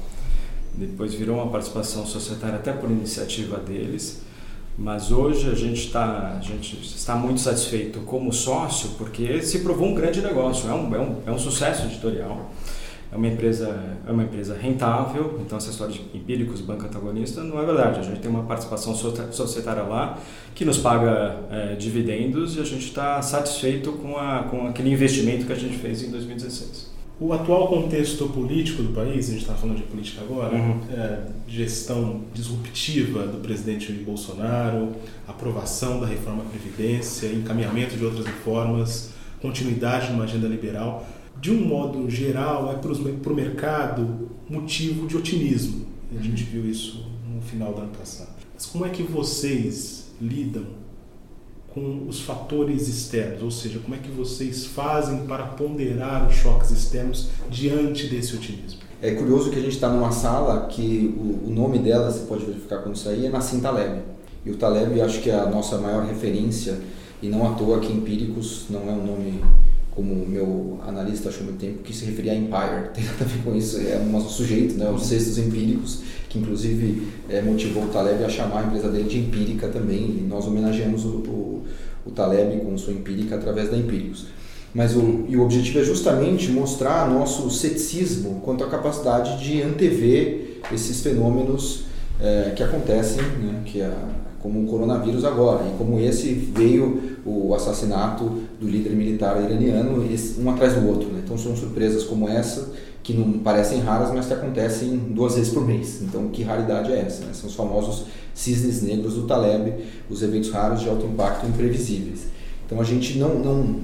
depois 0.75 1.13
virou 1.13 1.39
uma 1.39 1.51
participação 1.51 2.07
societária 2.07 2.55
até 2.55 2.73
por 2.73 2.89
iniciativa 2.89 3.57
deles, 3.57 4.23
mas 4.79 5.11
hoje 5.11 5.51
a 5.51 5.55
gente 5.55 5.87
está 5.87 6.37
a 6.39 6.41
gente 6.41 6.81
está 6.81 7.17
muito 7.17 7.41
satisfeito 7.41 8.01
como 8.01 8.33
sócio 8.33 8.91
porque 8.97 9.43
se 9.43 9.59
provou 9.59 9.89
um 9.89 9.95
grande 9.95 10.23
negócio 10.23 10.71
é 10.71 10.73
um, 10.73 10.95
é 10.95 10.99
um, 10.99 11.17
é 11.27 11.31
um 11.33 11.39
sucesso 11.39 11.87
editorial 11.87 12.51
é 13.13 13.17
uma 13.17 13.27
empresa 13.27 13.99
é 14.07 14.11
uma 14.13 14.23
empresa 14.23 14.57
rentável 14.61 15.39
então 15.45 15.59
essa 15.59 15.71
história 15.71 15.93
de 15.93 16.01
empíricos 16.15 16.61
banco 16.61 16.85
antagonista 16.85 17.43
não 17.43 17.61
é 17.61 17.65
verdade 17.67 18.01
a 18.01 18.03
gente 18.03 18.21
tem 18.21 18.31
uma 18.31 18.45
participação 18.45 18.95
societária 18.95 19.83
lá 19.83 20.19
que 20.55 20.65
nos 20.65 20.79
paga 20.79 21.37
é, 21.51 21.75
dividendos 21.75 22.57
e 22.57 22.61
a 22.61 22.65
gente 22.65 22.87
está 22.87 23.21
satisfeito 23.23 23.93
com 23.93 24.17
a 24.17 24.45
com 24.45 24.67
aquele 24.69 24.91
investimento 24.93 25.47
que 25.47 25.53
a 25.53 25.57
gente 25.57 25.77
fez 25.79 26.03
em 26.03 26.11
2016 26.11 26.91
O 27.21 27.33
atual 27.35 27.69
contexto 27.69 28.27
político 28.29 28.83
do 28.83 28.95
país, 28.95 29.29
a 29.29 29.33
gente 29.33 29.43
está 29.43 29.55
falando 29.55 29.77
de 29.77 29.83
política 29.83 30.23
agora, 30.23 30.55
Uhum. 30.57 30.81
é, 30.91 31.19
gestão 31.47 32.23
disruptiva 32.33 33.27
do 33.27 33.39
presidente 33.47 33.93
Bolsonaro, 33.93 34.93
aprovação 35.29 36.01
da 36.01 36.07
reforma 36.07 36.43
da 36.45 36.49
Previdência, 36.49 37.27
encaminhamento 37.27 37.95
de 37.95 38.05
outras 38.07 38.25
reformas, 38.25 39.11
continuidade 39.43 40.11
numa 40.11 40.25
agenda 40.25 40.49
liberal, 40.49 41.07
de 41.41 41.51
um 41.51 41.67
modo 41.67 42.09
geral, 42.11 42.71
é 42.71 42.75
para 42.75 43.33
o 43.33 43.35
mercado 43.35 44.29
motivo 44.49 45.07
de 45.07 45.17
otimismo. 45.17 45.87
A 46.17 46.23
gente 46.23 46.45
viu 46.45 46.69
isso 46.69 47.07
no 47.33 47.41
final 47.41 47.73
do 47.73 47.81
ano 47.81 47.93
passado. 47.99 48.31
Mas 48.55 48.67
como 48.67 48.85
é 48.85 48.91
que 48.91 49.03
vocês 49.03 50.11
lidam 50.21 50.67
com 51.73 52.07
os 52.09 52.21
fatores 52.21 52.89
externos, 52.89 53.43
ou 53.43 53.51
seja, 53.51 53.79
como 53.79 53.95
é 53.95 53.99
que 53.99 54.11
vocês 54.11 54.67
fazem 54.67 55.25
para 55.27 55.45
ponderar 55.47 56.27
os 56.27 56.35
choques 56.35 56.73
externos 56.73 57.29
diante 57.49 58.09
desse 58.09 58.35
otimismo? 58.35 58.81
É 59.01 59.13
curioso 59.13 59.51
que 59.51 59.57
a 59.57 59.63
gente 59.63 59.75
está 59.75 59.89
numa 59.89 60.11
sala 60.11 60.67
que 60.67 61.15
o, 61.17 61.49
o, 61.49 61.51
nome 61.51 61.79
dela, 61.79 62.11
você 62.11 62.27
pode 62.27 62.45
verificar 62.45 62.79
quando 62.83 62.97
sair, 62.97 63.27
é 63.27 63.31
Nassim 63.31 63.61
Taleb. 63.61 64.03
E 64.45 64.51
o 64.51 64.57
Taleb 64.57 65.01
acho 65.01 65.21
que 65.21 65.31
é 65.31 65.39
a 65.39 65.47
nossa 65.47 65.79
maior 65.79 66.05
referência, 66.05 66.79
e 67.23 67.29
não 67.29 67.47
à 67.47 67.55
toa 67.55 67.79
que 67.79 67.93
Empíricos 67.93 68.67
não 68.69 68.81
é 68.81 68.93
um 68.93 69.07
nome 69.07 69.41
como 69.95 70.15
meu 70.27 70.79
analista 70.87 71.29
achou 71.29 71.45
muito 71.45 71.59
tempo, 71.59 71.83
que 71.83 71.95
se 71.95 72.05
referia 72.05 72.33
a 72.33 72.35
Empire. 72.35 72.91
Tem 72.95 73.05
nada 73.05 73.25
a 73.25 73.25
ver 73.25 73.43
com 73.43 73.55
isso, 73.55 73.79
é 73.81 73.99
um 73.99 74.21
sujeito, 74.21 74.75
né, 74.75 74.91
os 74.91 75.07
cestos 75.07 75.39
empíricos, 75.39 76.01
que 76.29 76.39
inclusive 76.39 77.09
é, 77.29 77.43
motivou 77.43 77.85
o 77.85 77.89
Taleb 77.89 78.25
a 78.25 78.29
chamar 78.29 78.61
a 78.61 78.67
empresa 78.67 78.89
dele 78.89 79.09
de 79.09 79.19
Empírica 79.19 79.69
também, 79.69 80.19
e 80.19 80.27
nós 80.29 80.47
homenageamos 80.47 81.05
o, 81.05 81.09
o, 81.09 81.65
o 82.07 82.11
Taleb 82.11 82.61
com 82.61 82.77
sua 82.79 82.93
Empírica 82.93 83.35
através 83.35 83.71
da 83.71 83.77
Empíricos. 83.77 84.27
Mas 84.73 84.95
o, 84.95 85.25
e 85.29 85.37
o 85.37 85.43
objetivo 85.43 85.81
é 85.81 85.85
justamente 85.85 86.51
mostrar 86.51 87.11
nosso 87.11 87.51
ceticismo 87.51 88.41
quanto 88.45 88.63
à 88.63 88.69
capacidade 88.69 89.43
de 89.45 89.61
antever 89.63 90.61
esses 90.73 91.01
fenômenos 91.01 91.85
é, 92.21 92.53
que 92.55 92.63
acontecem, 92.63 93.23
né, 93.23 93.63
que 93.65 93.81
é, 93.81 93.93
como 94.39 94.63
o 94.63 94.67
coronavírus 94.67 95.25
agora, 95.25 95.67
e 95.67 95.77
como 95.77 95.99
esse 95.99 96.33
veio 96.33 97.19
o 97.25 97.55
assassinato 97.55 98.40
do 98.61 98.69
líder 98.69 98.91
militar 98.91 99.43
iraniano, 99.43 100.07
um 100.39 100.51
atrás 100.51 100.75
do 100.75 100.87
outro. 100.87 101.09
Né? 101.09 101.23
Então 101.25 101.39
são 101.39 101.57
surpresas 101.57 102.05
como 102.05 102.29
essa, 102.29 102.71
que 103.03 103.15
não 103.15 103.39
parecem 103.39 103.81
raras, 103.81 104.13
mas 104.13 104.27
que 104.27 104.35
acontecem 104.35 104.99
duas 104.99 105.35
vezes 105.35 105.51
por 105.51 105.67
mês. 105.67 106.03
Então 106.03 106.29
que 106.29 106.43
raridade 106.43 106.93
é 106.93 107.01
essa? 107.01 107.25
Né? 107.25 107.33
São 107.33 107.49
os 107.49 107.57
famosos 107.57 108.05
cisnes 108.35 108.83
negros 108.83 109.15
do 109.15 109.23
Taleb, 109.27 109.75
os 110.11 110.23
eventos 110.23 110.51
raros 110.51 110.83
de 110.83 110.89
alto 110.91 111.07
impacto 111.07 111.47
imprevisíveis. 111.47 112.27
Então 112.67 112.79
a 112.79 112.85
gente 112.85 113.19
não, 113.19 113.39
não 113.39 113.77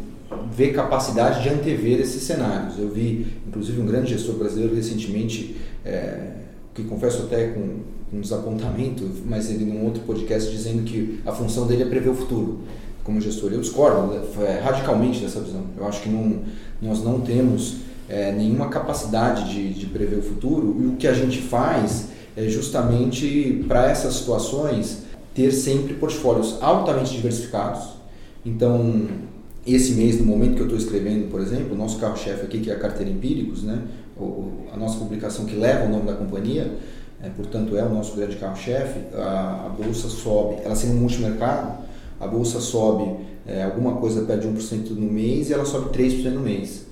vê 0.53 0.69
capacidade 0.69 1.43
de 1.43 1.49
antever 1.49 1.99
esses 1.99 2.23
cenários. 2.23 2.79
Eu 2.79 2.91
vi, 2.91 3.27
inclusive, 3.49 3.81
um 3.81 3.87
grande 3.87 4.11
gestor 4.11 4.35
brasileiro 4.35 4.75
recentemente, 4.75 5.57
é, 5.85 6.33
que 6.75 6.85
confesso 6.85 7.23
até 7.23 7.49
com 7.49 7.81
um 8.13 8.21
desapontamento, 8.21 9.09
mas 9.25 9.51
ele 9.51 9.65
num 9.65 9.85
outro 9.85 10.03
podcast 10.03 10.51
dizendo 10.51 10.85
que 10.85 11.21
a 11.25 11.33
função 11.33 11.67
dele 11.67 11.83
é 11.83 11.87
prever 11.87 12.11
o 12.11 12.15
futuro 12.15 12.61
como 13.07 13.21
gestor. 13.21 13.53
Eu 13.53 13.61
discordo 13.61 14.13
é, 14.43 14.59
radicalmente 14.59 15.21
dessa 15.21 15.41
visão. 15.41 15.63
Eu 15.79 15.87
acho 15.87 16.03
que 16.03 16.09
não, 16.09 16.41
nós 16.83 17.03
não 17.03 17.21
temos 17.21 17.77
é, 18.09 18.33
nenhuma 18.33 18.69
capacidade 18.69 19.49
de, 19.49 19.73
de 19.73 19.87
prever 19.87 20.19
o 20.19 20.23
futuro 20.23 20.77
e 20.81 20.87
o 20.87 20.97
que 20.97 21.07
a 21.07 21.15
gente 21.15 21.41
faz 21.41 22.09
é 22.37 22.49
justamente 22.49 23.65
para 23.67 23.89
essas 23.89 24.15
situações 24.15 25.05
ter 25.33 25.53
sempre 25.53 25.95
portfólios 25.95 26.59
altamente 26.61 27.13
diversificados. 27.13 27.97
Então, 28.45 29.07
esse 29.67 29.93
mês, 29.93 30.19
no 30.19 30.27
momento 30.27 30.55
que 30.55 30.61
eu 30.61 30.67
estou 30.67 30.79
escrevendo, 30.79 31.31
por 31.31 31.41
exemplo, 31.41 31.75
o 31.75 31.77
nosso 31.77 31.99
carro-chefe 31.99 32.45
aqui, 32.45 32.61
que 32.61 32.71
é 32.71 32.75
a 32.75 32.79
carteira 32.79 33.11
Empíricos, 33.11 33.63
né, 33.63 33.83
a 34.73 34.77
nossa 34.77 34.99
publicação 34.99 35.45
que 35.45 35.57
leva 35.57 35.85
o 35.85 35.89
nome 35.89 36.07
da 36.07 36.15
companhia, 36.15 36.73
é, 37.23 37.29
portanto 37.31 37.77
é 37.77 37.83
o 37.83 37.89
nosso 37.89 38.15
grande 38.17 38.37
carro-chefe, 38.37 39.01
a, 39.15 39.67
a, 39.67 39.69
bolsa 39.69 40.09
sobe, 40.09 40.63
ela 40.65 40.75
sendo 40.75 40.95
um 40.95 41.01
multimercado, 41.01 41.86
a 42.19 42.27
bolsa 42.27 42.61
sobe 42.61 43.17
é, 43.47 43.63
alguma 43.63 43.97
coisa 43.97 44.23
perto 44.23 44.43
de 44.43 44.49
1% 44.49 44.91
no 44.91 45.11
mês 45.11 45.51
e 45.51 45.53
ela 45.53 45.65
sobe 45.65 45.97
3% 45.97 46.31
no 46.31 46.41
mês. 46.41 46.87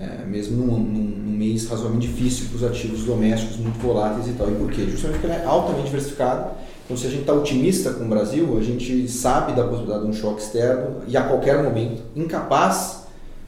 É, 0.00 0.24
mesmo 0.24 0.56
num, 0.56 0.78
num, 0.78 1.02
num, 1.02 1.36
mês 1.36 1.66
razoavelmente 1.66 2.06
difícil 2.06 2.46
para 2.48 2.56
os 2.56 2.64
ativos 2.64 3.04
domésticos 3.04 3.56
muito 3.56 3.78
voláteis 3.80 4.28
e 4.28 4.32
tal. 4.32 4.48
E 4.50 4.54
por 4.54 4.70
quê? 4.70 4.86
Justamente 4.88 5.18
porque 5.18 5.32
ela 5.32 5.42
é 5.42 5.44
altamente 5.44 5.86
diversificada. 5.86 6.52
Então, 6.84 6.96
se 6.96 7.06
a 7.06 7.10
gente 7.10 7.20
está 7.20 7.32
otimista 7.32 7.92
com 7.92 8.04
o 8.04 8.08
Brasil, 8.08 8.56
a 8.56 8.62
gente 8.62 9.08
sabe 9.08 9.52
da 9.52 9.64
possibilidade 9.64 10.04
de 10.04 10.08
um 10.08 10.12
choque 10.12 10.40
externo 10.40 11.02
e 11.06 11.16
a 11.16 11.22
qualquer 11.22 11.62
momento, 11.62 12.02
incapaz 12.16 13.04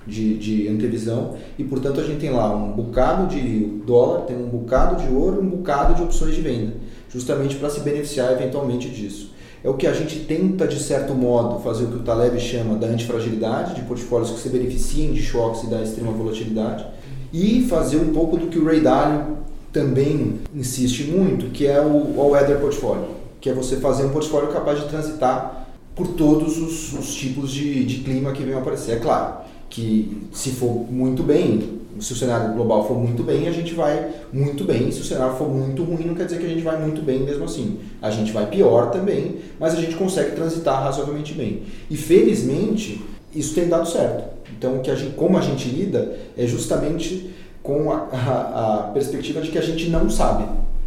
de, 0.06 0.36
de 0.36 0.68
antevisão, 0.68 1.36
e 1.56 1.64
portanto 1.64 2.00
a 2.00 2.04
gente 2.04 2.20
tem 2.20 2.30
lá 2.30 2.54
um 2.54 2.72
bocado 2.72 3.32
de 3.32 3.60
dólar, 3.86 4.22
tem 4.22 4.36
um 4.36 4.48
bocado 4.48 5.02
de 5.02 5.12
ouro, 5.12 5.40
um 5.40 5.48
bocado 5.48 5.94
de 5.94 6.02
opções 6.02 6.34
de 6.34 6.40
venda, 6.40 6.74
justamente 7.08 7.56
para 7.56 7.70
se 7.70 7.80
beneficiar 7.80 8.32
eventualmente 8.32 8.88
disso 8.88 9.31
é 9.64 9.68
o 9.68 9.74
que 9.74 9.86
a 9.86 9.92
gente 9.92 10.20
tenta, 10.20 10.66
de 10.66 10.82
certo 10.82 11.14
modo, 11.14 11.60
fazer 11.60 11.84
o 11.84 11.88
que 11.88 11.96
o 11.96 12.02
Taleb 12.02 12.38
chama 12.40 12.76
da 12.76 12.88
antifragilidade, 12.88 13.76
de 13.76 13.82
portfólios 13.82 14.30
que 14.30 14.40
se 14.40 14.48
beneficiem 14.48 15.12
de 15.12 15.22
choques 15.22 15.62
e 15.62 15.66
da 15.68 15.80
extrema 15.80 16.10
volatilidade, 16.12 16.84
e 17.32 17.66
fazer 17.68 17.98
um 17.98 18.12
pouco 18.12 18.36
do 18.36 18.48
que 18.48 18.58
o 18.58 18.64
Ray 18.64 18.80
Dalio 18.80 19.38
também 19.72 20.40
insiste 20.54 21.04
muito, 21.04 21.46
que 21.50 21.66
é 21.66 21.80
o 21.80 22.20
all-weather 22.20 22.58
portfólio, 22.58 23.06
que 23.40 23.48
é 23.48 23.54
você 23.54 23.76
fazer 23.76 24.04
um 24.04 24.10
portfólio 24.10 24.48
capaz 24.48 24.80
de 24.80 24.88
transitar 24.88 25.68
por 25.94 26.08
todos 26.08 26.58
os, 26.58 26.92
os 26.92 27.14
tipos 27.14 27.50
de, 27.52 27.84
de 27.84 28.00
clima 28.00 28.32
que 28.32 28.42
venham 28.42 28.60
aparecer. 28.60 28.96
É 28.96 29.00
claro 29.00 29.42
que 29.70 30.26
se 30.32 30.50
for 30.50 30.90
muito 30.90 31.22
bem, 31.22 31.80
se 32.00 32.12
o 32.12 32.16
cenário 32.16 32.54
global 32.54 32.86
for 32.86 32.98
muito 32.98 33.22
bem, 33.22 33.48
a 33.48 33.52
gente 33.52 33.74
vai 33.74 34.08
muito 34.32 34.64
bem. 34.64 34.90
Se 34.90 35.00
o 35.00 35.04
cenário 35.04 35.36
for 35.36 35.48
muito 35.48 35.82
ruim, 35.82 36.04
não 36.04 36.14
quer 36.14 36.24
dizer 36.24 36.38
que 36.38 36.46
a 36.46 36.48
gente 36.48 36.62
vai 36.62 36.80
muito 36.80 37.02
bem 37.02 37.20
mesmo 37.20 37.44
assim. 37.44 37.78
A 38.00 38.10
gente 38.10 38.32
vai 38.32 38.46
pior 38.46 38.90
também, 38.90 39.36
mas 39.58 39.74
a 39.74 39.80
gente 39.80 39.94
consegue 39.96 40.34
transitar 40.34 40.82
razoavelmente 40.82 41.34
bem. 41.34 41.62
E 41.90 41.96
felizmente, 41.96 43.04
isso 43.34 43.54
tem 43.54 43.68
dado 43.68 43.88
certo. 43.88 44.24
Então, 44.56 44.80
que 44.80 44.90
a 44.90 44.94
gente, 44.94 45.14
como 45.14 45.36
a 45.36 45.40
gente 45.40 45.68
lida 45.68 46.16
é 46.36 46.46
justamente 46.46 47.30
com 47.62 47.90
a, 47.90 48.08
a, 48.12 48.74
a 48.74 48.82
perspectiva 48.92 49.40
de 49.40 49.50
que 49.50 49.58
a 49.58 49.62
gente 49.62 49.88
não 49.88 50.08
sabe. 50.08 50.44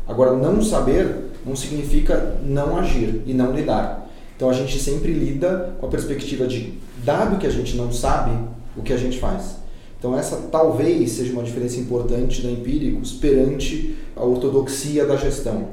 Agora, 0.08 0.34
não 0.34 0.62
saber 0.62 1.32
não 1.46 1.56
significa 1.56 2.38
não 2.44 2.78
agir 2.78 3.22
e 3.26 3.34
não 3.34 3.54
lidar. 3.54 4.10
Então, 4.36 4.50
a 4.50 4.54
gente 4.54 4.80
sempre 4.80 5.14
lida 5.14 5.76
com 5.80 5.86
a 5.86 5.90
perspectiva 5.90 6.48
de, 6.48 6.74
dado 7.04 7.38
que 7.38 7.48
a 7.48 7.52
gente 7.52 7.76
não 7.78 7.92
sabe, 7.92 8.32
o 8.76 8.82
que 8.82 8.92
a 8.92 8.98
gente 8.98 9.20
faz. 9.20 9.65
Então 10.06 10.16
essa 10.16 10.36
talvez 10.52 11.14
seja 11.14 11.34
uma 11.34 11.42
diferença 11.42 11.80
importante 11.80 12.44
da 12.44 12.52
Empíricos 12.52 13.14
perante 13.14 13.96
a 14.16 14.24
ortodoxia 14.24 15.04
da 15.04 15.18
gestão, 15.18 15.70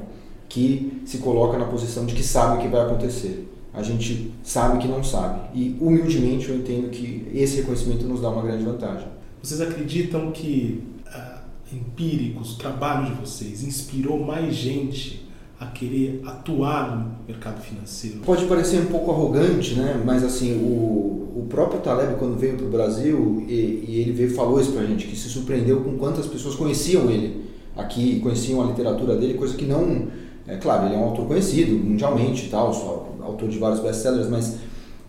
que 0.49 1.03
se 1.05 1.19
coloca 1.19 1.55
na 1.55 1.65
posição 1.65 2.03
de 2.03 2.15
que 2.15 2.23
sabe 2.23 2.57
o 2.57 2.61
que 2.63 2.67
vai 2.67 2.81
acontecer. 2.81 3.47
A 3.71 3.83
gente 3.83 4.33
sabe 4.41 4.79
que 4.79 4.87
não 4.87 5.03
sabe. 5.03 5.41
E 5.53 5.77
humildemente 5.79 6.49
eu 6.49 6.55
entendo 6.55 6.89
que 6.89 7.27
esse 7.31 7.57
reconhecimento 7.57 8.07
nos 8.07 8.21
dá 8.21 8.29
uma 8.29 8.41
grande 8.41 8.63
vantagem. 8.63 9.07
Vocês 9.39 9.61
acreditam 9.61 10.31
que 10.31 10.83
uh, 11.05 11.43
Empíricos, 11.71 12.55
o 12.55 12.57
trabalho 12.57 13.05
de 13.05 13.21
vocês, 13.21 13.63
inspirou 13.63 14.17
mais 14.17 14.55
gente 14.55 15.27
a 15.59 15.67
querer 15.67 16.21
atuar 16.25 16.95
no 16.95 17.15
mercado 17.27 17.61
financeiro? 17.61 18.19
Pode 18.25 18.45
parecer 18.45 18.81
um 18.81 18.85
pouco 18.85 19.11
arrogante, 19.11 19.75
né? 19.75 20.01
mas 20.03 20.23
assim, 20.23 20.53
o, 20.55 21.39
o 21.39 21.47
próprio 21.49 21.79
Taleb, 21.79 22.15
quando 22.17 22.37
veio 22.37 22.57
para 22.57 22.65
o 22.65 22.69
Brasil, 22.69 23.43
e, 23.47 23.85
e, 23.87 24.01
ele 24.01 24.11
veio 24.11 24.33
falou 24.33 24.59
isso 24.59 24.71
para 24.71 24.81
a 24.81 24.85
gente, 24.85 25.07
que 25.07 25.15
se 25.15 25.29
surpreendeu 25.29 25.81
com 25.81 25.97
quantas 25.97 26.27
pessoas 26.27 26.55
conheciam 26.55 27.09
ele 27.09 27.45
aqui, 27.75 28.19
conheciam 28.19 28.61
a 28.61 28.65
literatura 28.65 29.15
dele, 29.15 29.35
coisa 29.35 29.55
que 29.55 29.65
não... 29.65 30.07
É 30.45 30.57
claro, 30.57 30.87
ele 30.87 30.95
é 30.95 30.97
um 30.97 31.05
autor 31.05 31.25
conhecido 31.25 31.73
mundialmente 31.73 32.49
tal, 32.49 32.73
só, 32.73 33.15
autor 33.21 33.47
de 33.47 33.57
vários 33.57 33.79
best-sellers, 33.79 34.29
mas 34.29 34.57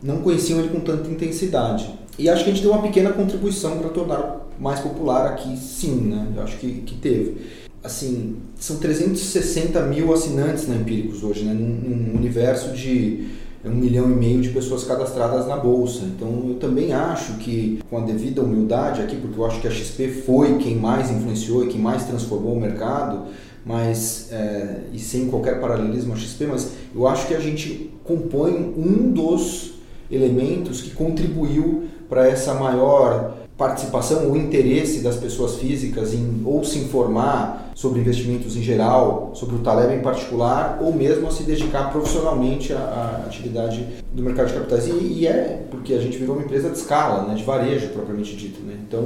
não 0.01 0.19
conheciam 0.19 0.61
ele 0.61 0.69
com 0.69 0.79
tanta 0.79 1.11
intensidade. 1.11 1.93
E 2.17 2.29
acho 2.29 2.45
que 2.45 2.51
a 2.51 2.53
gente 2.53 2.63
deu 2.63 2.71
uma 2.71 2.83
pequena 2.83 3.13
contribuição 3.13 3.79
para 3.79 3.89
tornar 3.89 4.47
mais 4.61 4.79
popular 4.79 5.27
aqui, 5.27 5.57
sim, 5.57 5.97
né? 5.97 6.33
Eu 6.37 6.43
acho 6.45 6.57
que, 6.59 6.83
que 6.83 6.95
teve 6.95 7.64
assim, 7.85 8.37
são 8.59 8.79
360 8.79 9.81
mil 9.83 10.13
assinantes 10.13 10.67
na 10.67 10.75
Empíricos 10.75 11.23
hoje, 11.23 11.45
né? 11.45 11.53
num, 11.53 11.69
num 11.69 12.19
universo 12.19 12.71
de 12.73 13.29
um 13.63 13.75
milhão 13.75 14.11
e 14.11 14.15
meio 14.15 14.41
de 14.41 14.49
pessoas 14.51 14.85
cadastradas 14.85 15.47
na 15.47 15.57
bolsa. 15.57 16.05
Então 16.05 16.47
eu 16.49 16.55
também 16.55 16.93
acho 16.95 17.35
que, 17.35 17.81
com 17.89 17.99
a 17.99 18.01
devida 18.01 18.43
humildade 18.43 19.03
aqui, 19.03 19.17
porque 19.17 19.39
eu 19.39 19.45
acho 19.45 19.61
que 19.61 19.69
a 19.69 19.71
XP 19.71 20.09
foi 20.09 20.57
quem 20.59 20.77
mais 20.77 21.11
influenciou 21.11 21.65
e 21.65 21.69
quem 21.69 21.81
mais 21.81 22.05
transformou 22.05 22.55
o 22.55 22.61
mercado, 22.61 23.27
mas 23.65 24.29
é, 24.33 24.81
e 24.93 24.99
sem 24.99 25.27
qualquer 25.29 25.61
paralelismo 25.61 26.15
a 26.15 26.17
XP, 26.17 26.47
mas 26.47 26.73
eu 26.95 27.07
acho 27.07 27.27
que 27.27 27.35
a 27.35 27.41
gente 27.41 27.91
compõe 28.03 28.75
um 28.77 29.13
dos 29.13 29.75
elementos 30.11 30.81
que 30.83 30.91
contribuiu 30.91 31.85
para 32.09 32.29
essa 32.29 32.55
maior 32.55 33.44
participação 33.57 34.29
ou 34.29 34.37
interesse 34.37 35.01
das 35.01 35.17
pessoas 35.17 35.57
físicas 35.57 36.13
em 36.13 36.43
ou 36.45 36.65
se 36.65 36.79
informar 36.79 37.71
sobre 37.75 38.01
investimentos 38.01 38.57
em 38.57 38.63
geral, 38.63 39.31
sobre 39.35 39.57
o 39.57 39.59
Taleb 39.61 39.95
em 39.95 40.01
particular, 40.01 40.79
ou 40.81 40.93
mesmo 40.93 41.29
a 41.29 41.31
se 41.31 41.45
dedicar 41.45 41.91
profissionalmente 41.91 42.73
à, 42.73 42.79
à 42.79 43.27
atividade 43.27 43.87
do 44.13 44.23
mercado 44.23 44.49
de 44.49 44.55
capitais. 44.55 44.87
E, 44.89 44.91
e, 44.91 45.27
é 45.27 45.65
porque 45.71 45.95
a 45.95 46.01
gente 46.01 46.19
virou 46.19 46.37
uma 46.37 46.45
empresa 46.45 46.69
de 46.69 46.79
escala, 46.79 47.29
né, 47.29 47.35
de 47.35 47.45
varejo 47.45 47.89
propriamente 47.89 48.35
dito. 48.35 48.61
Né? 48.61 48.77
Então, 48.87 49.05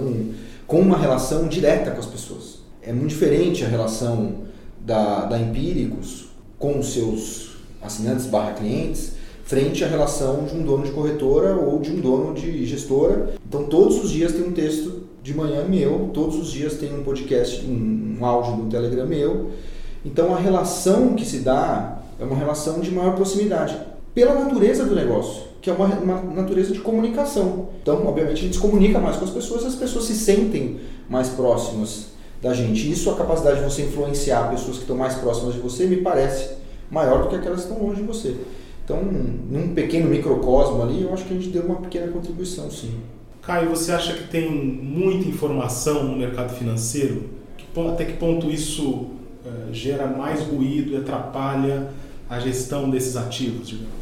com 0.67 0.81
uma 0.81 0.97
relação 0.97 1.47
direta 1.47 1.91
com 1.91 2.01
as 2.01 2.07
pessoas. 2.07 2.59
É 2.83 2.93
muito 2.93 3.11
diferente 3.11 3.65
a 3.65 3.69
relação 3.69 4.45
da, 4.81 5.27
da 5.27 5.39
Empíricos 5.39 6.29
com 6.59 6.79
os 6.79 6.93
seus 6.93 7.57
assinantes 7.83 8.27
barra 8.27 8.53
clientes 8.53 9.18
frente 9.49 9.83
à 9.83 9.89
relação 9.89 10.45
de 10.45 10.55
um 10.55 10.63
dono 10.63 10.85
de 10.85 10.91
corretora 10.91 11.57
ou 11.57 11.79
de 11.79 11.91
um 11.91 12.01
dono 12.01 12.35
de 12.35 12.67
gestora. 12.67 13.31
Então, 13.49 13.65
todos 13.65 14.05
os 14.05 14.11
dias 14.11 14.33
tem 14.33 14.43
um 14.43 14.53
texto 14.53 15.05
de 15.23 15.35
manhã 15.35 15.65
meu, 15.65 16.11
todos 16.13 16.37
os 16.37 16.53
dias 16.53 16.75
tem 16.75 16.95
um 16.95 17.03
podcast, 17.03 17.65
um, 17.65 18.19
um 18.21 18.27
áudio 18.27 18.57
no 18.57 18.71
Telegram 18.71 19.07
meu. 19.07 19.49
Então, 20.05 20.35
a 20.35 20.39
relação 20.39 21.15
que 21.15 21.25
se 21.25 21.39
dá 21.39 22.03
é 22.21 22.25
uma 22.25 22.37
relação 22.37 22.81
de 22.81 22.91
maior 22.91 23.15
proximidade, 23.15 23.75
pela 24.15 24.35
natureza 24.35 24.85
do 24.85 24.95
negócio, 24.95 25.45
que 25.63 25.71
é 25.71 25.73
uma, 25.73 25.87
uma 25.87 26.21
natureza 26.23 26.75
de 26.75 26.81
comunicação. 26.81 27.69
Então, 27.81 28.07
obviamente, 28.07 28.41
a 28.41 28.43
gente 28.43 28.57
se 28.57 28.61
comunica 28.61 28.99
mais 28.99 29.17
com 29.17 29.25
as 29.25 29.31
pessoas, 29.31 29.65
as 29.65 29.75
pessoas 29.75 30.05
se 30.05 30.15
sentem 30.15 30.79
mais 31.09 31.31
próximas 31.31 32.09
da 32.43 32.53
gente. 32.53 32.91
Isso, 32.91 33.09
a 33.11 33.17
capacidade 33.17 33.61
de 33.61 33.65
você 33.65 33.81
influenciar 33.81 34.51
pessoas 34.51 34.77
que 34.77 34.83
estão 34.83 34.97
mais 34.97 35.15
próximas 35.15 35.55
de 35.55 35.61
você, 35.61 35.87
me 35.87 35.97
parece 35.97 36.51
maior 36.91 37.23
do 37.23 37.29
que 37.29 37.37
aquelas 37.37 37.65
que 37.65 37.71
estão 37.71 37.83
longe 37.83 38.03
de 38.03 38.07
você. 38.07 38.37
Então, 38.89 39.03
num 39.03 39.75
pequeno 39.75 40.09
microcosmo 40.09 40.83
ali, 40.83 41.03
eu 41.03 41.13
acho 41.13 41.27
que 41.27 41.35
a 41.35 41.37
gente 41.37 41.51
deu 41.51 41.63
uma 41.65 41.77
pequena 41.77 42.11
contribuição, 42.11 42.71
sim. 42.71 42.95
Caio, 43.43 43.69
você 43.69 43.93
acha 43.93 44.15
que 44.15 44.29
tem 44.29 44.51
muita 44.51 45.29
informação 45.29 46.05
no 46.05 46.17
mercado 46.17 46.57
financeiro? 46.57 47.25
Até 47.93 48.07
que 48.07 48.15
ponto 48.15 48.51
isso 48.51 48.89
uh, 48.91 49.73
gera 49.73 50.07
mais 50.07 50.41
ruído 50.41 50.93
e 50.93 50.97
atrapalha 50.97 51.89
a 52.31 52.41
gestão 52.41 52.89
desses 52.89 53.15
ativos, 53.15 53.69
digamos? 53.69 53.93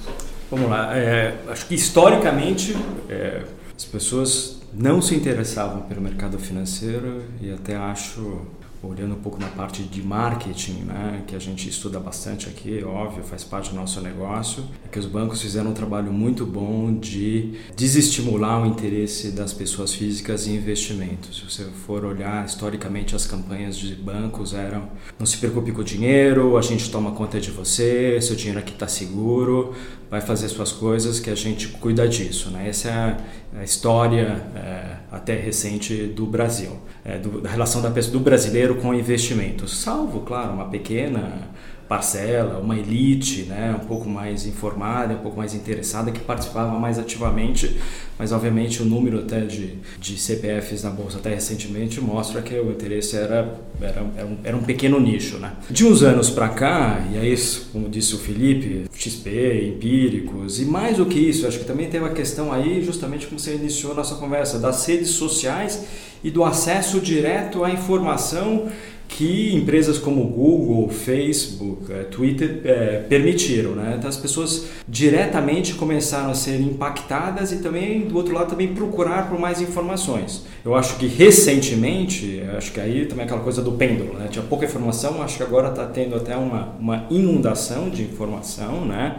Vamos 0.48 0.70
lá. 0.70 0.96
É, 0.96 1.36
acho 1.48 1.66
que 1.66 1.74
historicamente 1.74 2.76
é, 3.10 3.42
as 3.76 3.84
pessoas 3.84 4.60
não 4.72 5.02
se 5.02 5.16
interessavam 5.16 5.82
pelo 5.82 6.00
mercado 6.00 6.38
financeiro 6.38 7.22
e 7.40 7.50
até 7.50 7.74
acho 7.74 8.40
olhando 8.82 9.14
um 9.14 9.18
pouco 9.20 9.40
na 9.40 9.48
parte 9.48 9.82
de 9.82 10.02
marketing, 10.02 10.84
né, 10.84 11.22
que 11.26 11.34
a 11.34 11.38
gente 11.38 11.68
estuda 11.68 11.98
bastante 11.98 12.48
aqui, 12.48 12.82
óbvio, 12.84 13.24
faz 13.24 13.44
parte 13.44 13.70
do 13.70 13.76
nosso 13.76 14.00
negócio, 14.00 14.64
é 14.84 14.88
que 14.88 14.98
os 14.98 15.06
bancos 15.06 15.40
fizeram 15.40 15.70
um 15.70 15.74
trabalho 15.74 16.12
muito 16.12 16.44
bom 16.44 16.94
de 16.94 17.54
desestimular 17.76 18.62
o 18.62 18.66
interesse 18.66 19.30
das 19.30 19.52
pessoas 19.52 19.94
físicas 19.94 20.46
em 20.46 20.56
investimentos. 20.56 21.36
Se 21.36 21.44
você 21.44 21.64
for 21.86 22.04
olhar 22.04 22.44
historicamente 22.44 23.14
as 23.14 23.26
campanhas 23.26 23.76
de 23.76 23.94
bancos 23.94 24.54
eram 24.54 24.88
não 25.18 25.26
se 25.26 25.38
preocupe 25.38 25.72
com 25.72 25.80
o 25.80 25.84
dinheiro, 25.84 26.56
a 26.56 26.62
gente 26.62 26.90
toma 26.90 27.12
conta 27.12 27.40
de 27.40 27.50
você, 27.50 28.20
seu 28.20 28.36
dinheiro 28.36 28.58
aqui 28.58 28.72
está 28.72 28.88
seguro, 28.88 29.74
vai 30.10 30.20
fazer 30.20 30.48
suas 30.48 30.72
coisas 30.72 31.18
que 31.18 31.30
a 31.30 31.34
gente 31.34 31.68
cuida 31.68 32.06
disso. 32.08 32.50
Né? 32.50 32.68
Essa 32.68 32.88
é 32.88 33.60
a 33.60 33.64
história 33.64 34.42
é, 34.54 34.96
até 35.10 35.34
recente 35.34 36.06
do 36.06 36.26
Brasil, 36.26 36.78
é, 37.04 37.18
do, 37.18 37.40
da 37.40 37.50
relação 37.50 37.82
da 37.82 37.90
do 37.90 38.20
brasileiro 38.20 38.76
com 38.76 38.94
investimentos, 38.94 39.76
salvo, 39.78 40.20
claro, 40.20 40.52
uma 40.52 40.66
pequena 40.68 41.48
parcela, 41.88 42.58
uma 42.58 42.76
elite, 42.76 43.42
né, 43.42 43.78
um 43.80 43.86
pouco 43.86 44.08
mais 44.08 44.46
informada, 44.46 45.14
um 45.14 45.18
pouco 45.18 45.38
mais 45.38 45.54
interessada, 45.54 46.10
que 46.10 46.20
participava 46.20 46.78
mais 46.78 46.98
ativamente, 46.98 47.76
mas 48.18 48.32
obviamente 48.32 48.82
o 48.82 48.84
número 48.84 49.20
até 49.20 49.40
de, 49.40 49.78
de 49.98 50.18
CPFs 50.18 50.82
na 50.82 50.90
bolsa 50.90 51.18
até 51.18 51.30
recentemente 51.30 52.00
mostra 52.00 52.42
que 52.42 52.54
o 52.54 52.70
interesse 52.70 53.16
era, 53.16 53.58
era, 53.80 54.06
era, 54.16 54.26
um, 54.26 54.36
era 54.42 54.56
um 54.56 54.62
pequeno 54.62 54.98
nicho. 54.98 55.38
Né. 55.38 55.52
De 55.70 55.84
uns 55.84 56.02
anos 56.02 56.30
para 56.30 56.48
cá, 56.48 57.06
e 57.12 57.18
aí, 57.18 57.36
como 57.72 57.88
disse 57.88 58.14
o 58.14 58.18
Felipe, 58.18 58.86
XP, 58.92 59.74
empíricos, 59.74 60.60
e 60.60 60.64
mais 60.64 60.96
do 60.96 61.06
que 61.06 61.18
isso, 61.18 61.46
acho 61.46 61.58
que 61.58 61.64
também 61.64 61.88
tem 61.88 62.00
uma 62.00 62.10
questão 62.10 62.52
aí, 62.52 62.82
justamente 62.82 63.26
como 63.26 63.38
você 63.38 63.54
iniciou 63.54 63.92
a 63.92 63.96
nossa 63.96 64.16
conversa, 64.16 64.58
das 64.58 64.84
redes 64.86 65.10
sociais 65.10 65.84
e 66.24 66.30
do 66.30 66.42
acesso 66.42 67.00
direto 67.00 67.62
à 67.62 67.70
informação 67.70 68.68
que 69.08 69.54
empresas 69.54 69.98
como 69.98 70.24
Google, 70.24 70.88
Facebook, 70.88 71.90
eh, 71.90 72.04
Twitter 72.04 72.60
é, 72.64 73.04
permitiram. 73.08 73.72
Né? 73.72 73.94
Então 73.96 74.08
as 74.08 74.16
pessoas 74.16 74.66
diretamente 74.88 75.74
começaram 75.74 76.30
a 76.30 76.34
ser 76.34 76.60
impactadas 76.60 77.52
e 77.52 77.58
também, 77.58 78.00
do 78.00 78.16
outro 78.16 78.34
lado, 78.34 78.50
também 78.50 78.74
procurar 78.74 79.28
por 79.28 79.38
mais 79.38 79.60
informações. 79.60 80.44
Eu 80.64 80.74
acho 80.74 80.96
que 80.98 81.06
recentemente, 81.06 82.42
acho 82.56 82.72
que 82.72 82.80
aí 82.80 83.06
também 83.06 83.22
é 83.22 83.26
aquela 83.26 83.42
coisa 83.42 83.62
do 83.62 83.72
pêndulo, 83.72 84.14
né? 84.14 84.28
tinha 84.30 84.44
pouca 84.44 84.64
informação, 84.64 85.22
acho 85.22 85.36
que 85.36 85.42
agora 85.42 85.68
está 85.70 85.86
tendo 85.86 86.16
até 86.16 86.36
uma, 86.36 86.74
uma 86.78 87.06
inundação 87.10 87.88
de 87.88 88.02
informação, 88.02 88.84
né? 88.84 89.16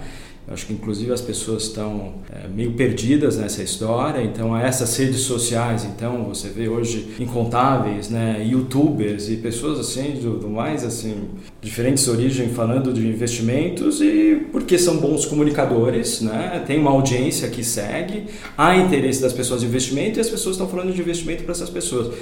Acho 0.49 0.65
que 0.65 0.73
inclusive 0.73 1.11
as 1.11 1.19
pessoas 1.19 1.63
estão 1.63 2.13
é, 2.31 2.47
meio 2.47 2.71
perdidas 2.71 3.35
nessa 3.35 3.61
história. 3.61 4.23
Então, 4.23 4.55
essas 4.57 4.95
redes 4.95 5.19
sociais, 5.19 5.83
então 5.83 6.23
você 6.23 6.47
vê 6.47 6.69
hoje 6.69 7.15
incontáveis, 7.19 8.09
né, 8.09 8.45
YouTubers 8.49 9.29
e 9.29 9.35
pessoas 9.35 9.77
assim 9.77 10.11
do, 10.21 10.39
do 10.39 10.49
mais 10.49 10.85
assim 10.85 11.25
diferentes 11.61 12.07
origens 12.07 12.55
falando 12.55 12.93
de 12.93 13.05
investimentos 13.05 13.99
e 13.99 14.47
porque 14.51 14.77
são 14.79 14.97
bons 14.97 15.25
comunicadores, 15.25 16.21
né? 16.21 16.63
Tem 16.65 16.79
uma 16.79 16.91
audiência 16.91 17.49
que 17.49 17.61
segue, 17.61 18.27
há 18.57 18.77
interesse 18.77 19.21
das 19.21 19.33
pessoas 19.33 19.63
em 19.63 19.65
investimento 19.65 20.17
e 20.17 20.21
as 20.21 20.29
pessoas 20.29 20.55
estão 20.55 20.69
falando 20.69 20.93
de 20.93 21.01
investimento 21.01 21.43
para 21.43 21.51
essas 21.51 21.69
pessoas 21.69 22.15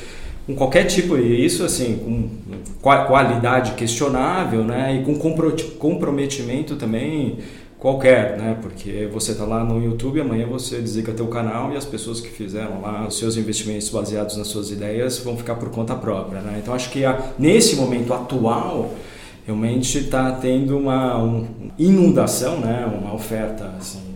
com 0.47 0.55
qualquer 0.55 0.85
tipo 0.85 1.17
e 1.17 1.43
isso 1.43 1.63
assim 1.63 1.97
com 1.97 2.29
qualidade 3.07 3.71
questionável 3.71 4.63
né 4.63 5.01
e 5.01 5.03
com 5.03 5.17
comprometimento 5.79 6.75
também 6.75 7.39
qualquer, 7.79 8.37
né? 8.37 8.57
Porque 8.61 9.09
você 9.11 9.31
está 9.31 9.45
lá 9.45 9.63
no 9.63 9.83
YouTube, 9.83 10.21
amanhã 10.21 10.47
você 10.47 10.81
desliga 10.81 11.13
teu 11.13 11.27
canal 11.27 11.71
e 11.73 11.77
as 11.77 11.85
pessoas 11.85 12.19
que 12.21 12.29
fizeram 12.29 12.81
lá 12.81 13.05
os 13.07 13.17
seus 13.17 13.37
investimentos 13.37 13.89
baseados 13.89 14.37
nas 14.37 14.47
suas 14.47 14.71
ideias 14.71 15.19
vão 15.19 15.37
ficar 15.37 15.55
por 15.55 15.69
conta 15.69 15.95
própria, 15.95 16.41
né? 16.41 16.59
Então 16.61 16.73
acho 16.73 16.89
que 16.89 17.05
a, 17.05 17.31
nesse 17.37 17.75
momento 17.75 18.13
atual 18.13 18.93
realmente 19.45 19.99
está 19.99 20.31
tendo 20.31 20.77
uma 20.77 21.21
um, 21.21 21.47
inundação, 21.77 22.59
né? 22.59 22.85
Uma 22.85 23.13
oferta 23.13 23.73
assim 23.77 24.15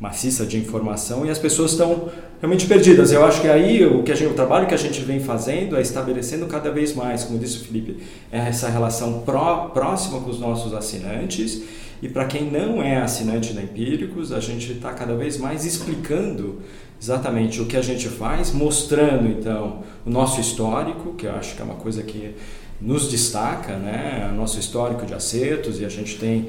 maciça 0.00 0.46
de 0.46 0.56
informação 0.56 1.26
e 1.26 1.30
as 1.30 1.38
pessoas 1.38 1.72
estão 1.72 2.08
realmente 2.40 2.66
perdidas. 2.66 3.12
Eu 3.12 3.22
acho 3.22 3.42
que 3.42 3.48
aí 3.48 3.84
o, 3.84 4.02
que 4.02 4.14
gente, 4.14 4.32
o 4.32 4.34
trabalho 4.34 4.66
que 4.66 4.72
a 4.72 4.78
gente 4.78 5.02
vem 5.02 5.20
fazendo 5.20 5.76
é 5.76 5.82
estabelecendo 5.82 6.46
cada 6.46 6.70
vez 6.70 6.94
mais, 6.94 7.24
como 7.24 7.38
disse 7.38 7.58
o 7.58 7.60
Felipe, 7.60 7.98
essa 8.32 8.70
relação 8.70 9.20
pró, 9.20 9.70
próxima 9.74 10.20
com 10.20 10.30
os 10.30 10.40
nossos 10.40 10.72
assinantes 10.72 11.62
e 12.02 12.08
para 12.08 12.24
quem 12.24 12.50
não 12.50 12.82
é 12.82 12.96
assinante 12.96 13.52
da 13.52 13.62
Empíricos, 13.62 14.32
a 14.32 14.40
gente 14.40 14.72
está 14.72 14.92
cada 14.92 15.14
vez 15.14 15.36
mais 15.36 15.64
explicando 15.64 16.60
exatamente 17.00 17.60
o 17.60 17.66
que 17.66 17.76
a 17.76 17.82
gente 17.82 18.08
faz, 18.08 18.52
mostrando 18.52 19.28
então 19.28 19.82
o 20.04 20.10
nosso 20.10 20.40
histórico, 20.40 21.14
que 21.14 21.26
eu 21.26 21.34
acho 21.34 21.54
que 21.54 21.62
é 21.62 21.64
uma 21.64 21.74
coisa 21.74 22.02
que 22.02 22.34
nos 22.80 23.10
destaca, 23.10 23.76
né? 23.76 24.30
O 24.32 24.36
nosso 24.36 24.58
histórico 24.58 25.04
de 25.04 25.12
acertos 25.12 25.80
e 25.80 25.84
a 25.84 25.88
gente 25.88 26.18
tem 26.18 26.48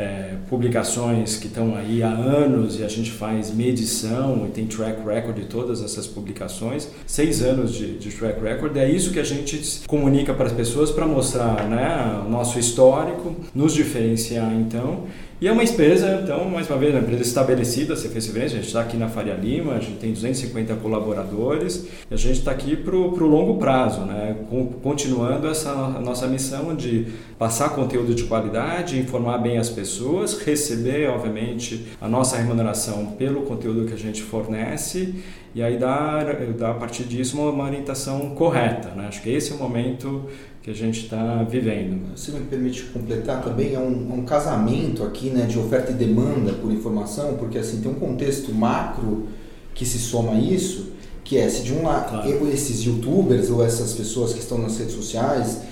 é, 0.00 0.36
publicações 0.48 1.36
que 1.36 1.46
estão 1.46 1.76
aí 1.76 2.02
há 2.02 2.08
anos 2.08 2.80
e 2.80 2.84
a 2.84 2.88
gente 2.88 3.10
faz 3.10 3.52
medição 3.52 4.46
e 4.46 4.50
tem 4.50 4.66
track 4.66 5.06
record 5.06 5.36
de 5.36 5.44
todas 5.44 5.82
essas 5.82 6.06
publicações, 6.06 6.88
seis 7.06 7.42
anos 7.42 7.74
de, 7.74 7.98
de 7.98 8.10
track 8.10 8.40
record, 8.40 8.76
é 8.78 8.88
isso 8.90 9.12
que 9.12 9.18
a 9.18 9.24
gente 9.24 9.82
comunica 9.86 10.32
para 10.32 10.46
as 10.46 10.52
pessoas 10.52 10.90
para 10.90 11.06
mostrar 11.06 11.68
né, 11.68 12.22
o 12.26 12.30
nosso 12.30 12.58
histórico, 12.58 13.36
nos 13.54 13.74
diferenciar 13.74 14.52
então 14.54 15.04
e 15.40 15.48
é 15.48 15.52
uma 15.52 15.64
empresa, 15.64 16.20
então, 16.22 16.44
mais 16.50 16.68
uma 16.68 16.76
vez, 16.76 16.92
uma 16.92 17.00
empresa 17.00 17.22
estabelecida, 17.22 17.96
você 17.96 18.08
fez 18.10 18.26
referência, 18.26 18.58
a 18.58 18.60
gente 18.60 18.68
está 18.68 18.82
aqui 18.82 18.96
na 18.96 19.08
Faria 19.08 19.32
Lima, 19.32 19.72
a 19.72 19.80
gente 19.80 19.96
tem 19.96 20.12
250 20.12 20.74
colaboradores 20.76 21.88
a 22.10 22.16
gente 22.16 22.40
está 22.40 22.50
aqui 22.50 22.76
para 22.76 22.94
o 22.94 23.26
longo 23.26 23.56
prazo, 23.58 24.00
né? 24.00 24.36
continuando 24.82 25.48
essa 25.48 25.72
nossa 26.00 26.26
missão 26.26 26.74
de 26.74 27.06
passar 27.38 27.70
conteúdo 27.70 28.14
de 28.14 28.24
qualidade, 28.24 28.98
informar 28.98 29.38
bem 29.38 29.58
as 29.58 29.70
pessoas, 29.70 30.38
receber, 30.42 31.08
obviamente, 31.08 31.86
a 32.00 32.08
nossa 32.08 32.36
remuneração 32.36 33.12
pelo 33.12 33.42
conteúdo 33.42 33.86
que 33.86 33.94
a 33.94 33.98
gente 33.98 34.22
fornece 34.22 35.14
e 35.54 35.62
aí 35.62 35.78
dar, 35.78 36.34
dar 36.58 36.72
a 36.72 36.74
partir 36.74 37.04
disso 37.04 37.40
uma, 37.40 37.50
uma 37.50 37.64
orientação 37.64 38.30
correta. 38.34 38.88
Né? 38.90 39.06
Acho 39.08 39.22
que 39.22 39.30
esse 39.30 39.52
é 39.52 39.54
o 39.54 39.58
momento 39.58 40.28
que 40.62 40.70
a 40.70 40.74
gente 40.74 41.04
está 41.04 41.42
vivendo. 41.42 42.16
Se 42.16 42.30
me 42.32 42.40
permite 42.40 42.82
completar 42.84 43.42
também, 43.42 43.74
é 43.74 43.78
um, 43.78 44.10
é 44.10 44.14
um, 44.14 44.24
casamento 44.24 45.02
aqui 45.02 45.30
né, 45.30 45.46
de 45.46 45.58
oferta 45.58 45.90
e 45.90 45.94
demanda 45.94 46.52
por 46.52 46.70
informação, 46.70 47.34
porque 47.34 47.56
assim 47.56 47.80
tem 47.80 47.90
um 47.90 47.94
contexto 47.94 48.52
macro 48.54 49.26
que 49.74 49.86
se 49.86 49.98
soma 49.98 50.32
a 50.32 50.38
isso, 50.38 50.90
que 51.24 51.38
é 51.38 51.48
se 51.48 51.62
de 51.62 51.72
um 51.72 51.84
lado 51.84 52.10
claro. 52.10 52.48
esses 52.48 52.82
youtubers 52.84 53.50
ou 53.50 53.64
essas 53.64 53.94
pessoas 53.94 54.34
que 54.34 54.40
estão 54.40 54.58
nas 54.58 54.76
redes 54.78 54.94
sociais, 54.94 55.62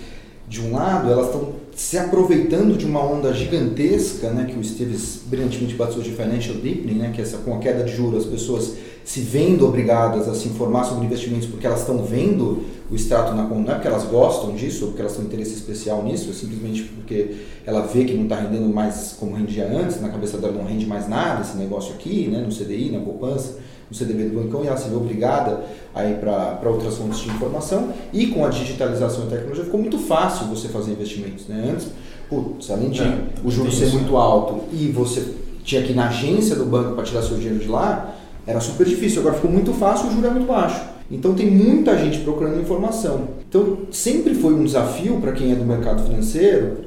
de 0.48 0.62
um 0.62 0.72
lado 0.72 1.10
elas 1.10 1.26
estão 1.26 1.52
se 1.76 1.98
aproveitando 1.98 2.76
de 2.76 2.86
uma 2.86 3.04
onda 3.04 3.32
gigantesca, 3.34 4.30
né, 4.30 4.46
que 4.50 4.58
o 4.58 4.60
Esteves 4.60 5.20
brilhantemente 5.26 5.74
bateu 5.74 6.00
de 6.00 6.10
financial 6.10 6.56
deepening, 6.56 6.98
né, 6.98 7.12
que 7.14 7.20
é 7.20 7.24
essa 7.24 7.38
com 7.38 7.54
a 7.54 7.58
queda 7.58 7.84
de 7.84 7.94
juros 7.94 8.24
as 8.24 8.30
pessoas 8.30 8.74
se 9.08 9.20
vendo 9.20 9.66
obrigadas 9.66 10.28
a 10.28 10.34
se 10.34 10.48
informar 10.48 10.84
sobre 10.84 11.06
investimentos 11.06 11.46
porque 11.46 11.66
elas 11.66 11.80
estão 11.80 12.04
vendo 12.04 12.62
o 12.90 12.94
extrato 12.94 13.32
na 13.34 13.44
conta, 13.46 13.62
não 13.62 13.70
é 13.70 13.74
porque 13.76 13.88
elas 13.88 14.04
gostam 14.04 14.54
disso 14.54 14.84
ou 14.84 14.88
porque 14.88 15.00
elas 15.00 15.14
têm 15.14 15.24
um 15.24 15.28
interesse 15.28 15.54
especial 15.54 16.02
nisso, 16.02 16.28
é 16.28 16.34
simplesmente 16.34 16.82
porque 16.82 17.36
ela 17.64 17.86
vê 17.86 18.04
que 18.04 18.12
não 18.12 18.24
está 18.24 18.36
rendendo 18.36 18.68
mais 18.68 19.16
como 19.18 19.34
rendia 19.34 19.66
antes, 19.66 19.98
na 20.02 20.10
cabeça 20.10 20.36
dela 20.36 20.52
não 20.52 20.66
rende 20.66 20.84
mais 20.84 21.08
nada 21.08 21.40
esse 21.40 21.56
negócio 21.56 21.94
aqui, 21.94 22.28
né, 22.28 22.40
no 22.40 22.54
CDI, 22.54 22.90
na 22.90 23.00
poupança, 23.00 23.56
no 23.90 23.96
CDB 23.96 24.24
do 24.24 24.42
bancão, 24.42 24.62
e 24.62 24.66
ela 24.66 24.76
se 24.76 24.90
vê 24.90 24.96
obrigada 24.96 25.64
a 25.94 26.04
ir 26.04 26.18
para 26.18 26.68
outras 26.68 26.96
fontes 26.96 27.20
de 27.20 27.30
informação. 27.30 27.94
E 28.12 28.26
com 28.26 28.44
a 28.44 28.50
digitalização 28.50 29.24
e 29.24 29.30
tecnologia 29.30 29.64
ficou 29.64 29.80
muito 29.80 29.98
fácil 29.98 30.48
você 30.48 30.68
fazer 30.68 30.92
investimentos. 30.92 31.46
Né? 31.48 31.70
Antes, 31.72 31.88
putz, 32.28 32.70
além 32.70 32.90
de 32.90 33.00
é, 33.00 33.18
o 33.42 33.50
juro 33.50 33.72
ser 33.72 33.90
muito 33.90 34.18
alto 34.18 34.64
e 34.70 34.88
você 34.88 35.24
tinha 35.64 35.82
que 35.82 35.92
ir 35.92 35.96
na 35.96 36.08
agência 36.08 36.54
do 36.54 36.66
banco 36.66 36.94
para 36.94 37.04
tirar 37.04 37.22
seu 37.22 37.38
dinheiro 37.38 37.58
de 37.58 37.68
lá, 37.68 38.14
era 38.48 38.60
super 38.60 38.86
difícil. 38.86 39.20
Agora 39.20 39.34
ficou 39.34 39.50
muito 39.50 39.74
fácil 39.74 40.08
o 40.08 40.10
juro 40.10 40.26
é 40.26 40.30
muito 40.30 40.46
baixo. 40.46 40.80
Então 41.10 41.34
tem 41.34 41.50
muita 41.50 41.96
gente 41.98 42.20
procurando 42.20 42.58
informação. 42.58 43.28
Então 43.46 43.80
sempre 43.90 44.34
foi 44.34 44.54
um 44.54 44.64
desafio 44.64 45.20
para 45.20 45.32
quem 45.32 45.52
é 45.52 45.54
do 45.54 45.64
mercado 45.64 46.02
financeiro, 46.02 46.78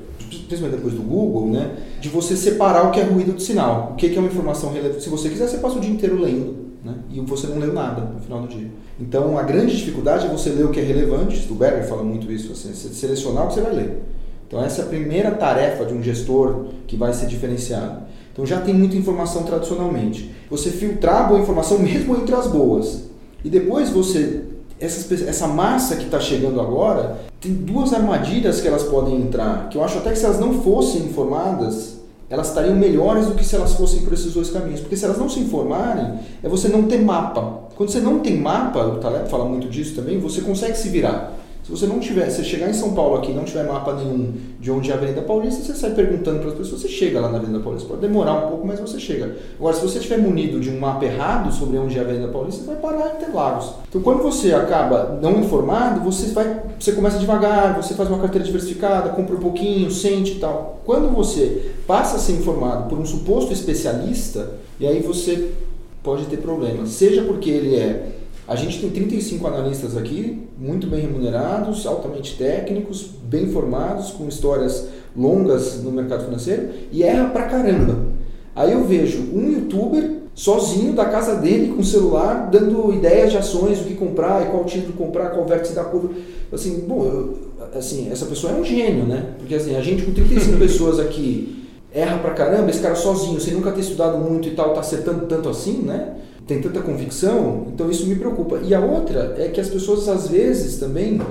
principalmente 0.48 0.78
depois 0.78 0.96
do 0.96 1.04
Google, 1.04 1.52
né, 1.52 1.76
de 2.00 2.10
você 2.10 2.36
separar 2.36 2.88
o 2.88 2.92
que 2.92 3.00
é 3.00 3.04
ruído 3.04 3.34
do 3.34 3.42
sinal. 3.42 3.92
O 3.94 3.96
que 3.96 4.08
é 4.08 4.20
uma 4.20 4.28
informação 4.28 4.74
relevante. 4.74 5.04
Se 5.04 5.10
você 5.10 5.30
quiser, 5.30 5.48
você 5.48 5.58
passa 5.58 5.78
o 5.78 5.80
dia 5.80 5.92
inteiro 5.92 6.20
lendo. 6.20 6.72
Né, 6.84 6.96
e 7.12 7.20
você 7.20 7.46
não 7.46 7.60
leu 7.60 7.74
nada 7.74 8.02
no 8.02 8.20
final 8.20 8.42
do 8.42 8.48
dia. 8.48 8.68
Então 9.00 9.38
a 9.38 9.44
grande 9.44 9.78
dificuldade 9.78 10.26
é 10.26 10.30
você 10.30 10.50
ler 10.50 10.66
o 10.66 10.70
que 10.70 10.80
é 10.80 10.84
relevante. 10.84 11.48
O 11.52 11.54
Berger 11.54 11.88
fala 11.88 12.04
muito 12.04 12.32
isso, 12.32 12.54
assim, 12.54 12.74
você 12.74 12.90
selecionar 12.90 13.46
o 13.46 13.48
que 13.50 13.54
você 13.54 13.62
vai 13.62 13.74
ler. 13.74 14.02
Então 14.48 14.64
essa 14.64 14.82
é 14.82 14.86
a 14.86 14.88
primeira 14.88 15.30
tarefa 15.30 15.86
de 15.86 15.94
um 15.94 16.02
gestor 16.02 16.66
que 16.88 16.98
vai 16.98 17.14
ser 17.14 17.28
diferenciado. 17.28 18.02
Então 18.32 18.46
já 18.46 18.62
tem 18.62 18.74
muita 18.74 18.96
informação 18.96 19.44
tradicionalmente. 19.44 20.34
Você 20.50 20.70
filtrar 20.70 21.26
a 21.26 21.28
boa 21.28 21.40
informação 21.40 21.80
mesmo 21.80 22.16
entre 22.16 22.34
as 22.34 22.48
boas. 22.48 23.04
E 23.44 23.50
depois 23.50 23.90
você 23.90 24.44
essa, 24.80 25.14
essa 25.14 25.48
massa 25.48 25.96
que 25.96 26.06
está 26.06 26.20
chegando 26.20 26.60
agora 26.60 27.20
tem 27.40 27.54
duas 27.54 27.94
armadilhas 27.94 28.62
que 28.62 28.68
elas 28.68 28.84
podem 28.84 29.16
entrar, 29.16 29.70
que 29.70 29.78
eu 29.78 29.84
acho 29.84 30.00
até 30.00 30.12
que 30.12 30.18
se 30.18 30.26
elas 30.26 30.40
não 30.40 30.62
fossem 30.62 31.02
informadas, 31.04 31.98
elas 32.30 32.48
estariam 32.48 32.76
melhores 32.76 33.28
do 33.28 33.36
que 33.36 33.44
se 33.44 33.56
elas 33.56 33.74
fossem 33.74 34.02
por 34.02 34.14
esses 34.14 34.34
dois 34.34 34.50
caminhos. 34.50 34.80
Porque 34.80 34.96
se 34.96 35.06
elas 35.06 35.18
não 35.18 35.28
se 35.28 35.40
informarem, 35.40 36.20
é 36.42 36.48
você 36.48 36.68
não 36.68 36.84
ter 36.84 37.00
mapa. 37.02 37.62
Quando 37.76 37.90
você 37.90 38.00
não 38.00 38.20
tem 38.20 38.38
mapa, 38.38 38.80
o 38.86 38.98
Taleb 39.00 39.30
fala 39.30 39.46
muito 39.46 39.68
disso 39.68 39.96
também, 39.96 40.20
você 40.20 40.42
consegue 40.42 40.78
se 40.78 40.88
virar. 40.90 41.34
Se 41.64 41.70
você 41.70 41.86
não 41.86 42.00
tiver, 42.00 42.30
se 42.30 42.44
chegar 42.44 42.70
em 42.70 42.74
São 42.74 42.94
Paulo 42.94 43.18
aqui 43.18 43.32
não 43.32 43.44
tiver 43.44 43.64
mapa 43.64 43.94
nenhum 43.94 44.34
de 44.60 44.72
onde 44.72 44.90
é 44.90 44.94
a 44.94 44.98
Avenida 44.98 45.22
Paulista, 45.22 45.64
você 45.64 45.76
sai 45.76 45.92
perguntando 45.92 46.40
para 46.40 46.50
as 46.50 46.56
pessoas, 46.56 46.82
você 46.82 46.88
chega 46.88 47.20
lá 47.20 47.30
na 47.30 47.38
Avenida 47.38 47.60
Paulista. 47.60 47.88
Pode 47.88 48.02
demorar 48.02 48.34
um 48.34 48.50
pouco, 48.50 48.66
mas 48.66 48.80
você 48.80 49.00
chega. 49.00 49.36
Agora, 49.60 49.76
se 49.76 49.82
você 49.82 50.00
estiver 50.00 50.18
munido 50.18 50.60
de 50.60 50.70
um 50.70 50.80
mapa 50.80 51.06
errado 51.06 51.52
sobre 51.54 51.78
onde 51.78 51.98
é 51.98 52.00
a 52.00 52.04
Avenida 52.04 52.28
Paulista, 52.30 52.62
você 52.62 52.68
vai 52.68 52.78
parar 52.78 53.14
em 53.14 53.18
Interlagos. 53.18 53.74
Então, 53.88 54.02
quando 54.02 54.24
você 54.24 54.54
acaba 54.54 55.20
não 55.22 55.40
informado, 55.40 56.02
você 56.02 56.32
vai, 56.32 56.64
você 56.80 56.94
começa 56.94 57.20
devagar, 57.20 57.76
você 57.76 57.94
faz 57.94 58.10
uma 58.10 58.20
carteira 58.20 58.46
diversificada, 58.46 59.10
compra 59.10 59.36
um 59.36 59.40
pouquinho, 59.40 59.92
sente 59.92 60.34
e 60.34 60.40
tal. 60.40 60.82
Quando 60.84 61.10
você 61.10 61.74
passa 61.86 62.16
a 62.16 62.20
ser 62.20 62.34
informado 62.34 62.90
por 62.90 62.98
um 62.98 63.06
suposto 63.06 63.54
especialista, 63.54 64.52
e 64.80 64.88
aí 64.88 65.00
você 65.00 65.52
pode 66.02 66.26
ter 66.26 66.38
problemas. 66.38 66.90
Seja 66.90 67.22
porque 67.24 67.50
ele 67.50 67.76
é 67.76 68.21
a 68.52 68.56
gente 68.58 68.82
tem 68.82 68.90
35 68.90 69.48
analistas 69.48 69.96
aqui, 69.96 70.46
muito 70.60 70.86
bem 70.86 71.00
remunerados, 71.00 71.88
altamente 71.88 72.38
técnicos, 72.38 73.10
bem 73.24 73.48
formados, 73.48 74.12
com 74.12 74.28
histórias 74.28 74.90
longas 75.16 75.82
no 75.82 75.90
mercado 75.90 76.26
financeiro 76.26 76.68
e 76.92 77.02
erra 77.02 77.30
pra 77.30 77.44
caramba. 77.44 77.98
Aí 78.54 78.74
eu 78.74 78.84
vejo 78.84 79.20
um 79.34 79.50
youtuber 79.50 80.18
sozinho 80.36 80.92
da 80.92 81.06
casa 81.06 81.36
dele 81.36 81.72
com 81.72 81.82
o 81.82 81.86
celular 81.86 82.50
dando 82.52 82.94
ideias 82.94 83.32
de 83.32 83.38
ações, 83.38 83.80
o 83.80 83.86
que 83.86 83.94
comprar 83.94 84.46
e 84.46 84.50
qual 84.50 84.66
título 84.66 84.98
comprar, 84.98 85.30
qual 85.30 85.46
vértice 85.46 85.74
da 85.74 85.86
curva. 85.86 86.10
Assim, 86.52 86.82
bom, 86.86 87.06
eu, 87.06 87.38
assim, 87.74 88.12
essa 88.12 88.26
pessoa 88.26 88.52
é 88.52 88.56
um 88.58 88.66
gênio, 88.66 89.06
né? 89.06 89.28
Porque 89.38 89.56
assim, 89.56 89.78
a 89.78 89.82
gente 89.82 90.04
com 90.04 90.12
35 90.12 90.58
pessoas 90.60 91.00
aqui 91.00 91.70
erra 91.94 92.18
pra 92.18 92.32
caramba, 92.32 92.70
esse 92.70 92.82
cara 92.82 92.96
sozinho, 92.96 93.40
sem 93.40 93.54
nunca 93.54 93.72
ter 93.72 93.80
estudado 93.80 94.18
muito 94.18 94.50
e 94.50 94.52
tal, 94.52 94.74
tá 94.74 94.82
acertando 94.82 95.26
tanto 95.26 95.48
assim, 95.48 95.84
né? 95.84 96.16
Tem 96.52 96.62
tanta 96.62 96.82
convicção, 96.82 97.68
então 97.74 97.90
isso 97.90 98.06
me 98.06 98.16
preocupa. 98.16 98.60
E 98.62 98.76
a 98.76 98.80
outra 98.82 99.36
é 99.38 99.48
que 99.48 99.62
as 99.62 99.70
pessoas 99.70 100.10
às 100.10 100.28
vezes 100.28 100.78
também, 100.78 101.22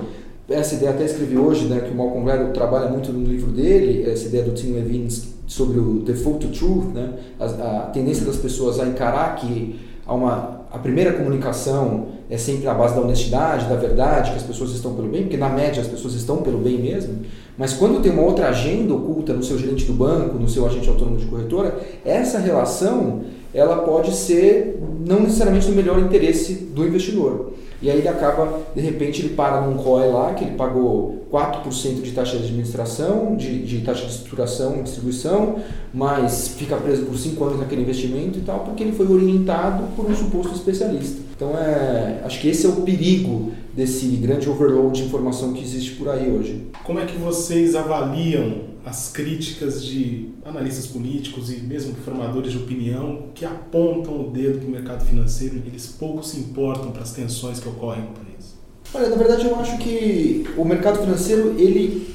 essa 0.49 0.73
ideia 0.73 0.91
até 0.91 1.05
escrevi 1.05 1.37
hoje, 1.37 1.65
né, 1.65 1.79
que 1.81 1.91
o 1.91 1.95
Malcolm 1.95 2.25
Gladwell 2.25 2.51
trabalha 2.51 2.89
muito 2.89 3.13
no 3.13 3.23
livro 3.23 3.51
dele, 3.51 4.09
essa 4.09 4.25
ideia 4.25 4.43
do 4.43 4.51
Tim 4.51 4.73
Levine 4.73 5.09
sobre 5.45 5.79
o 5.79 5.99
default 5.99 6.47
to 6.47 6.51
truth, 6.51 6.93
né, 6.93 7.13
a, 7.39 7.45
a 7.45 7.79
tendência 7.93 8.25
das 8.25 8.37
pessoas 8.37 8.79
a 8.79 8.85
encarar 8.87 9.35
que 9.35 9.79
há 10.07 10.13
uma, 10.13 10.61
a 10.71 10.79
primeira 10.79 11.13
comunicação 11.13 12.07
é 12.27 12.37
sempre 12.37 12.67
a 12.67 12.73
base 12.73 12.95
da 12.95 13.01
honestidade, 13.01 13.67
da 13.67 13.75
verdade, 13.75 14.31
que 14.31 14.37
as 14.37 14.43
pessoas 14.43 14.71
estão 14.71 14.95
pelo 14.95 15.09
bem, 15.09 15.23
porque 15.23 15.37
na 15.37 15.49
média 15.49 15.81
as 15.81 15.87
pessoas 15.87 16.15
estão 16.15 16.37
pelo 16.37 16.57
bem 16.57 16.79
mesmo, 16.79 17.19
mas 17.57 17.73
quando 17.73 18.01
tem 18.01 18.11
uma 18.11 18.23
outra 18.23 18.47
agenda 18.47 18.91
oculta 18.93 19.33
no 19.33 19.43
seu 19.43 19.59
gerente 19.59 19.85
do 19.85 19.93
banco, 19.93 20.39
no 20.39 20.49
seu 20.49 20.65
agente 20.65 20.89
autônomo 20.89 21.17
de 21.17 21.25
corretora, 21.25 21.77
essa 22.03 22.39
relação 22.39 23.21
ela 23.53 23.77
pode 23.77 24.13
ser 24.15 24.79
não 25.05 25.21
necessariamente 25.21 25.67
no 25.67 25.75
melhor 25.75 25.99
interesse 25.99 26.53
do 26.53 26.85
investidor. 26.85 27.51
E 27.81 27.89
aí 27.89 27.97
ele 27.97 28.07
acaba, 28.07 28.59
de 28.75 28.81
repente, 28.81 29.23
ele 29.23 29.33
para 29.33 29.61
num 29.61 29.75
COE 29.75 30.07
lá, 30.11 30.33
que 30.35 30.43
ele 30.43 30.55
pagou 30.55 31.25
4% 31.31 32.01
de 32.01 32.11
taxa 32.11 32.37
de 32.37 32.43
administração, 32.43 33.35
de, 33.35 33.63
de 33.63 33.81
taxa 33.81 34.05
de 34.05 34.11
estruturação 34.11 34.77
e 34.77 34.83
distribuição, 34.83 35.55
mas 35.91 36.49
fica 36.49 36.77
preso 36.77 37.05
por 37.05 37.17
5 37.17 37.43
anos 37.43 37.59
naquele 37.59 37.81
investimento 37.81 38.37
e 38.37 38.41
tal, 38.43 38.59
porque 38.59 38.83
ele 38.83 38.91
foi 38.91 39.07
orientado 39.07 39.85
por 39.95 40.05
um 40.05 40.15
suposto 40.15 40.53
especialista. 40.53 41.21
Então, 41.35 41.57
é, 41.57 42.21
acho 42.23 42.39
que 42.39 42.49
esse 42.49 42.67
é 42.67 42.69
o 42.69 42.83
perigo 42.83 43.51
desse 43.73 44.05
grande 44.17 44.47
overload 44.47 45.01
de 45.01 45.07
informação 45.07 45.53
que 45.53 45.63
existe 45.63 45.93
por 45.93 46.07
aí 46.09 46.29
hoje. 46.29 46.67
Como 46.83 46.99
é 46.99 47.05
que 47.05 47.17
vocês 47.17 47.73
avaliam 47.73 48.70
as 48.85 49.11
críticas 49.11 49.83
de 49.83 50.29
analistas 50.43 50.87
políticos 50.87 51.51
e 51.51 51.57
mesmo 51.57 51.93
formadores 51.95 52.51
de 52.51 52.57
opinião 52.57 53.27
que 53.35 53.45
apontam 53.45 54.19
o 54.19 54.31
dedo 54.31 54.59
para 54.59 54.67
o 54.67 54.71
mercado 54.71 55.05
financeiro 55.05 55.61
e 55.63 55.69
eles 55.69 55.87
pouco 55.87 56.23
se 56.23 56.39
importam 56.39 56.91
para 56.91 57.03
as 57.03 57.11
tensões 57.13 57.59
que 57.59 57.69
ocorrem 57.69 58.01
no 58.01 58.09
país? 58.09 58.55
Olha, 58.93 59.09
na 59.09 59.15
verdade 59.15 59.45
eu 59.45 59.55
acho 59.55 59.77
que 59.77 60.45
o 60.57 60.65
mercado 60.65 60.99
financeiro 60.99 61.55
ele, 61.57 62.07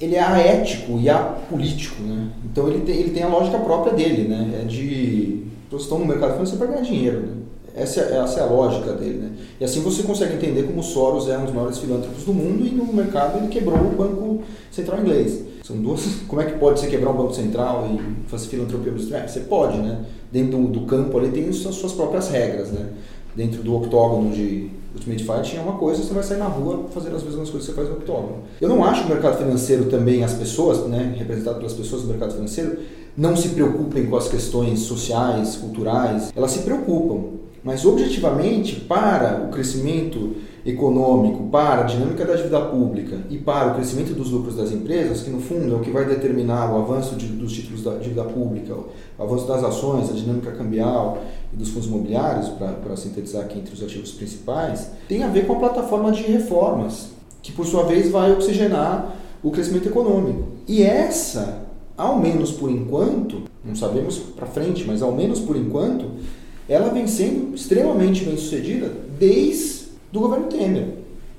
ele 0.00 0.14
é 0.14 0.20
aético 0.20 0.98
e 1.00 1.08
apolítico, 1.08 2.02
né? 2.02 2.30
Então 2.44 2.68
ele 2.68 2.80
tem, 2.84 2.96
ele 2.96 3.10
tem 3.10 3.22
a 3.22 3.28
lógica 3.28 3.58
própria 3.58 3.94
dele, 3.94 4.28
né? 4.28 4.60
É 4.62 4.64
de... 4.64 5.42
Estão 5.72 5.98
no 5.98 6.04
mercado 6.04 6.34
financeiro 6.34 6.58
para 6.58 6.74
ganhar 6.74 6.82
dinheiro, 6.82 7.20
né? 7.20 7.41
Essa, 7.74 8.00
é, 8.00 8.18
essa 8.18 8.40
é 8.40 8.42
a 8.42 8.46
lógica 8.46 8.92
dele. 8.92 9.18
Né? 9.18 9.30
E 9.60 9.64
assim 9.64 9.80
você 9.80 10.02
consegue 10.02 10.34
entender 10.34 10.64
como 10.64 10.82
Soros 10.82 11.28
é 11.28 11.38
um 11.38 11.44
dos 11.44 11.54
maiores 11.54 11.78
filântropos 11.78 12.24
do 12.24 12.34
mundo 12.34 12.66
e 12.66 12.70
no 12.70 12.92
mercado 12.92 13.38
ele 13.38 13.48
quebrou 13.48 13.78
o 13.78 13.90
Banco 13.90 14.42
Central 14.70 15.00
Inglês. 15.00 15.44
São 15.62 15.76
duas. 15.76 16.04
Como 16.28 16.40
é 16.40 16.46
que 16.46 16.58
pode 16.58 16.80
você 16.80 16.86
quebrar 16.86 17.10
um 17.10 17.16
banco 17.16 17.34
central 17.34 17.88
e 17.92 18.28
fazer 18.28 18.48
filantropia 18.48 18.92
industrial? 18.92 19.28
Você 19.28 19.40
pode, 19.40 19.78
né? 19.78 20.04
Dentro 20.30 20.58
do, 20.58 20.68
do 20.68 20.80
campo 20.86 21.16
ali 21.18 21.30
tem 21.30 21.48
as 21.48 21.56
suas 21.56 21.92
próprias 21.92 22.28
regras, 22.28 22.70
né? 22.70 22.90
Dentro 23.34 23.62
do 23.62 23.74
octógono 23.76 24.30
de 24.30 24.70
Ultimate 24.94 25.24
Fight 25.24 25.50
tinha 25.50 25.62
uma 25.62 25.78
coisa, 25.78 26.02
você 26.02 26.12
vai 26.12 26.22
sair 26.22 26.38
na 26.38 26.46
rua 26.46 26.86
fazendo 26.92 27.16
as 27.16 27.22
mesmas 27.22 27.48
coisas 27.48 27.68
que 27.68 27.74
você 27.74 27.76
faz 27.76 27.88
no 27.88 27.96
octógono. 27.96 28.42
Eu 28.60 28.68
não 28.68 28.84
acho 28.84 29.02
que 29.02 29.06
o 29.10 29.14
mercado 29.14 29.38
financeiro 29.38 29.86
também, 29.86 30.22
as 30.22 30.34
pessoas, 30.34 30.86
né, 30.86 31.14
representado 31.16 31.56
pelas 31.56 31.72
pessoas 31.72 32.02
do 32.02 32.08
mercado 32.08 32.34
financeiro, 32.34 32.78
não 33.16 33.36
se 33.36 33.50
preocupem 33.50 34.06
com 34.06 34.16
as 34.16 34.28
questões 34.28 34.80
sociais, 34.80 35.56
culturais. 35.56 36.32
Elas 36.34 36.50
se 36.50 36.60
preocupam. 36.60 37.41
Mas 37.64 37.84
objetivamente, 37.84 38.76
para 38.80 39.44
o 39.44 39.48
crescimento 39.48 40.34
econômico, 40.64 41.44
para 41.44 41.82
a 41.82 41.84
dinâmica 41.84 42.24
da 42.24 42.34
dívida 42.34 42.60
pública 42.60 43.18
e 43.30 43.38
para 43.38 43.72
o 43.72 43.74
crescimento 43.74 44.14
dos 44.14 44.30
lucros 44.30 44.56
das 44.56 44.72
empresas, 44.72 45.22
que 45.22 45.30
no 45.30 45.40
fundo 45.40 45.74
é 45.74 45.76
o 45.76 45.80
que 45.80 45.90
vai 45.90 46.04
determinar 46.04 46.72
o 46.72 46.78
avanço 46.78 47.16
de, 47.16 47.26
dos 47.26 47.52
títulos 47.52 47.82
da 47.82 47.94
dívida 47.94 48.24
pública, 48.24 48.74
o 48.74 49.22
avanço 49.22 49.46
das 49.46 49.62
ações, 49.62 50.10
a 50.10 50.12
dinâmica 50.12 50.52
cambial 50.52 51.22
e 51.52 51.56
dos 51.56 51.68
fundos 51.70 51.86
imobiliários, 51.86 52.48
para 52.48 52.96
sintetizar 52.96 53.42
aqui 53.42 53.58
entre 53.58 53.74
os 53.74 53.82
ativos 53.82 54.12
principais, 54.12 54.90
tem 55.08 55.22
a 55.22 55.28
ver 55.28 55.46
com 55.46 55.54
a 55.54 55.58
plataforma 55.58 56.10
de 56.12 56.22
reformas, 56.22 57.10
que 57.42 57.52
por 57.52 57.66
sua 57.66 57.84
vez 57.84 58.10
vai 58.10 58.32
oxigenar 58.32 59.16
o 59.42 59.50
crescimento 59.50 59.88
econômico. 59.88 60.48
E 60.68 60.82
essa, 60.82 61.62
ao 61.96 62.18
menos 62.18 62.52
por 62.52 62.70
enquanto, 62.70 63.42
não 63.64 63.74
sabemos 63.74 64.18
para 64.18 64.46
frente, 64.46 64.84
mas 64.86 65.02
ao 65.02 65.12
menos 65.12 65.40
por 65.40 65.56
enquanto, 65.56 66.06
ela 66.72 66.90
vem 66.90 67.06
sendo 67.06 67.54
extremamente 67.54 68.24
bem 68.24 68.36
sucedida 68.36 68.90
desde 69.18 69.82
o 70.14 70.20
governo 70.20 70.46
Temer, 70.46 70.88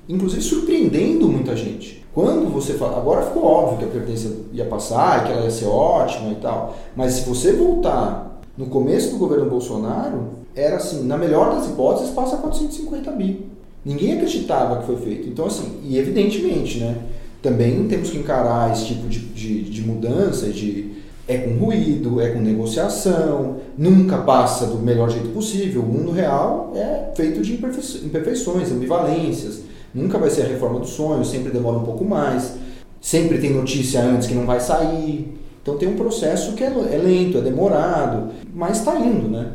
inclusive 0.08 0.42
surpreendendo 0.42 1.28
muita 1.28 1.56
gente. 1.56 2.04
Quando 2.12 2.48
você 2.52 2.74
fala, 2.74 2.98
agora 2.98 3.26
ficou 3.26 3.44
óbvio 3.44 3.78
que 3.78 3.84
a 3.84 3.88
Previdência 3.88 4.30
ia 4.52 4.64
passar 4.64 5.24
que 5.24 5.32
ela 5.32 5.42
ia 5.44 5.50
ser 5.50 5.66
ótima 5.66 6.30
e 6.30 6.36
tal, 6.36 6.76
mas 6.94 7.14
se 7.14 7.28
você 7.28 7.52
voltar 7.52 8.40
no 8.56 8.66
começo 8.66 9.10
do 9.10 9.18
governo 9.18 9.50
Bolsonaro, 9.50 10.28
era 10.54 10.76
assim, 10.76 11.04
na 11.04 11.18
melhor 11.18 11.56
das 11.56 11.66
hipóteses, 11.66 12.10
passa 12.10 12.36
450 12.36 13.10
bi. 13.12 13.46
Ninguém 13.84 14.12
acreditava 14.12 14.78
que 14.78 14.86
foi 14.86 14.96
feito. 14.96 15.28
Então, 15.28 15.46
assim, 15.46 15.80
e 15.82 15.98
evidentemente, 15.98 16.78
né, 16.78 16.96
também 17.42 17.86
temos 17.88 18.10
que 18.10 18.16
encarar 18.18 18.72
esse 18.72 18.86
tipo 18.86 19.08
de, 19.08 19.18
de, 19.18 19.64
de 19.64 19.82
mudança, 19.82 20.48
de 20.48 20.93
é 21.26 21.38
com 21.38 21.64
ruído, 21.64 22.20
é 22.20 22.30
com 22.30 22.40
negociação, 22.40 23.56
nunca 23.78 24.18
passa 24.18 24.66
do 24.66 24.78
melhor 24.78 25.10
jeito 25.10 25.30
possível. 25.30 25.82
O 25.82 25.86
mundo 25.86 26.12
real 26.12 26.72
é 26.76 27.10
feito 27.14 27.40
de 27.40 27.54
imperfeições, 27.54 28.70
ambivalências. 28.70 29.60
Nunca 29.94 30.18
vai 30.18 30.28
ser 30.28 30.42
a 30.42 30.46
reforma 30.46 30.80
do 30.80 30.86
sonho, 30.86 31.24
sempre 31.24 31.50
demora 31.50 31.78
um 31.78 31.84
pouco 31.84 32.04
mais. 32.04 32.54
Sempre 33.00 33.38
tem 33.38 33.52
notícia 33.54 34.02
antes 34.02 34.26
que 34.26 34.34
não 34.34 34.44
vai 34.44 34.60
sair. 34.60 35.38
Então 35.62 35.78
tem 35.78 35.88
um 35.88 35.96
processo 35.96 36.52
que 36.52 36.62
é, 36.62 36.66
é 36.66 36.98
lento, 36.98 37.38
é 37.38 37.40
demorado, 37.40 38.30
mas 38.54 38.78
está 38.78 38.98
indo, 38.98 39.28
né? 39.28 39.52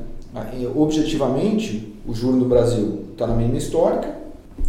Objetivamente, 0.76 1.94
o 2.08 2.14
juro 2.14 2.38
no 2.38 2.46
Brasil 2.46 3.06
está 3.12 3.28
na 3.28 3.36
mínima 3.36 3.58
histórica, 3.58 4.16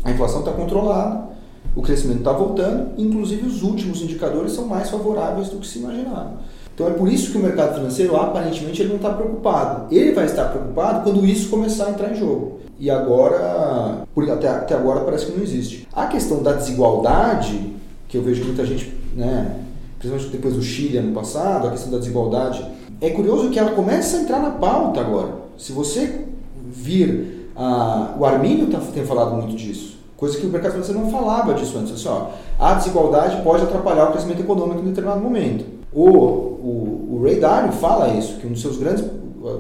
a 0.05 0.11
inflação 0.11 0.41
está 0.41 0.53
controlada, 0.53 1.31
o 1.75 1.81
crescimento 1.81 2.19
está 2.19 2.33
voltando, 2.33 2.91
inclusive 2.99 3.47
os 3.47 3.63
últimos 3.63 4.03
indicadores 4.03 4.53
são 4.53 4.67
mais 4.67 4.91
favoráveis 4.91 5.49
do 5.49 5.59
que 5.59 5.67
se 5.67 5.79
imaginava. 5.79 6.33
Então 6.81 6.93
é 6.93 6.95
por 6.95 7.13
isso 7.13 7.31
que 7.31 7.37
o 7.37 7.43
mercado 7.43 7.75
financeiro, 7.75 8.17
aparentemente, 8.17 8.81
ele 8.81 8.89
não 8.89 8.97
está 8.97 9.11
preocupado. 9.11 9.95
Ele 9.95 10.13
vai 10.13 10.25
estar 10.25 10.47
preocupado 10.47 11.03
quando 11.03 11.27
isso 11.27 11.51
começar 11.51 11.85
a 11.85 11.91
entrar 11.91 12.11
em 12.11 12.15
jogo. 12.15 12.61
E 12.79 12.91
agora, 12.91 14.03
até, 14.33 14.49
até 14.49 14.75
agora 14.75 15.01
parece 15.01 15.27
que 15.27 15.33
não 15.33 15.43
existe. 15.43 15.87
A 15.93 16.07
questão 16.07 16.43
da 16.43 16.55
desigualdade, 16.55 17.75
que 18.09 18.17
eu 18.17 18.23
vejo 18.23 18.45
muita 18.45 18.65
gente, 18.65 18.95
né, 19.15 19.57
principalmente 19.99 20.33
depois 20.33 20.55
do 20.55 20.63
Chile 20.63 20.97
ano 20.97 21.13
passado, 21.13 21.69
a 21.69 21.71
questão 21.73 21.93
da 21.93 21.99
desigualdade, 21.99 22.67
é 22.99 23.11
curioso 23.11 23.51
que 23.51 23.59
ela 23.59 23.73
começa 23.73 24.17
a 24.17 24.21
entrar 24.23 24.41
na 24.41 24.53
pauta 24.53 25.03
agora. 25.03 25.35
Se 25.59 25.73
você 25.73 26.25
vir, 26.67 27.51
ah, 27.55 28.15
o 28.19 28.25
Armínio 28.25 28.69
tá, 28.69 28.81
tem 28.95 29.05
falado 29.05 29.35
muito 29.35 29.55
disso, 29.55 29.99
coisa 30.17 30.39
que 30.39 30.47
o 30.47 30.49
mercado 30.49 30.73
financeiro 30.73 30.99
não 30.99 31.11
falava 31.11 31.53
disso 31.53 31.77
antes. 31.77 31.93
Assim, 31.93 32.09
ó, 32.09 32.29
a 32.59 32.73
desigualdade 32.73 33.43
pode 33.43 33.65
atrapalhar 33.65 34.09
o 34.09 34.13
crescimento 34.13 34.41
econômico 34.41 34.81
em 34.81 34.85
determinado 34.85 35.21
momento. 35.21 35.67
O, 35.93 36.50
o, 36.63 37.17
o 37.17 37.23
Ray 37.23 37.41
Dalio 37.41 37.73
fala 37.73 38.09
isso, 38.15 38.37
que 38.39 38.47
um 38.47 38.51
dos 38.51 38.61
seus 38.61 38.77
grandes, 38.77 39.05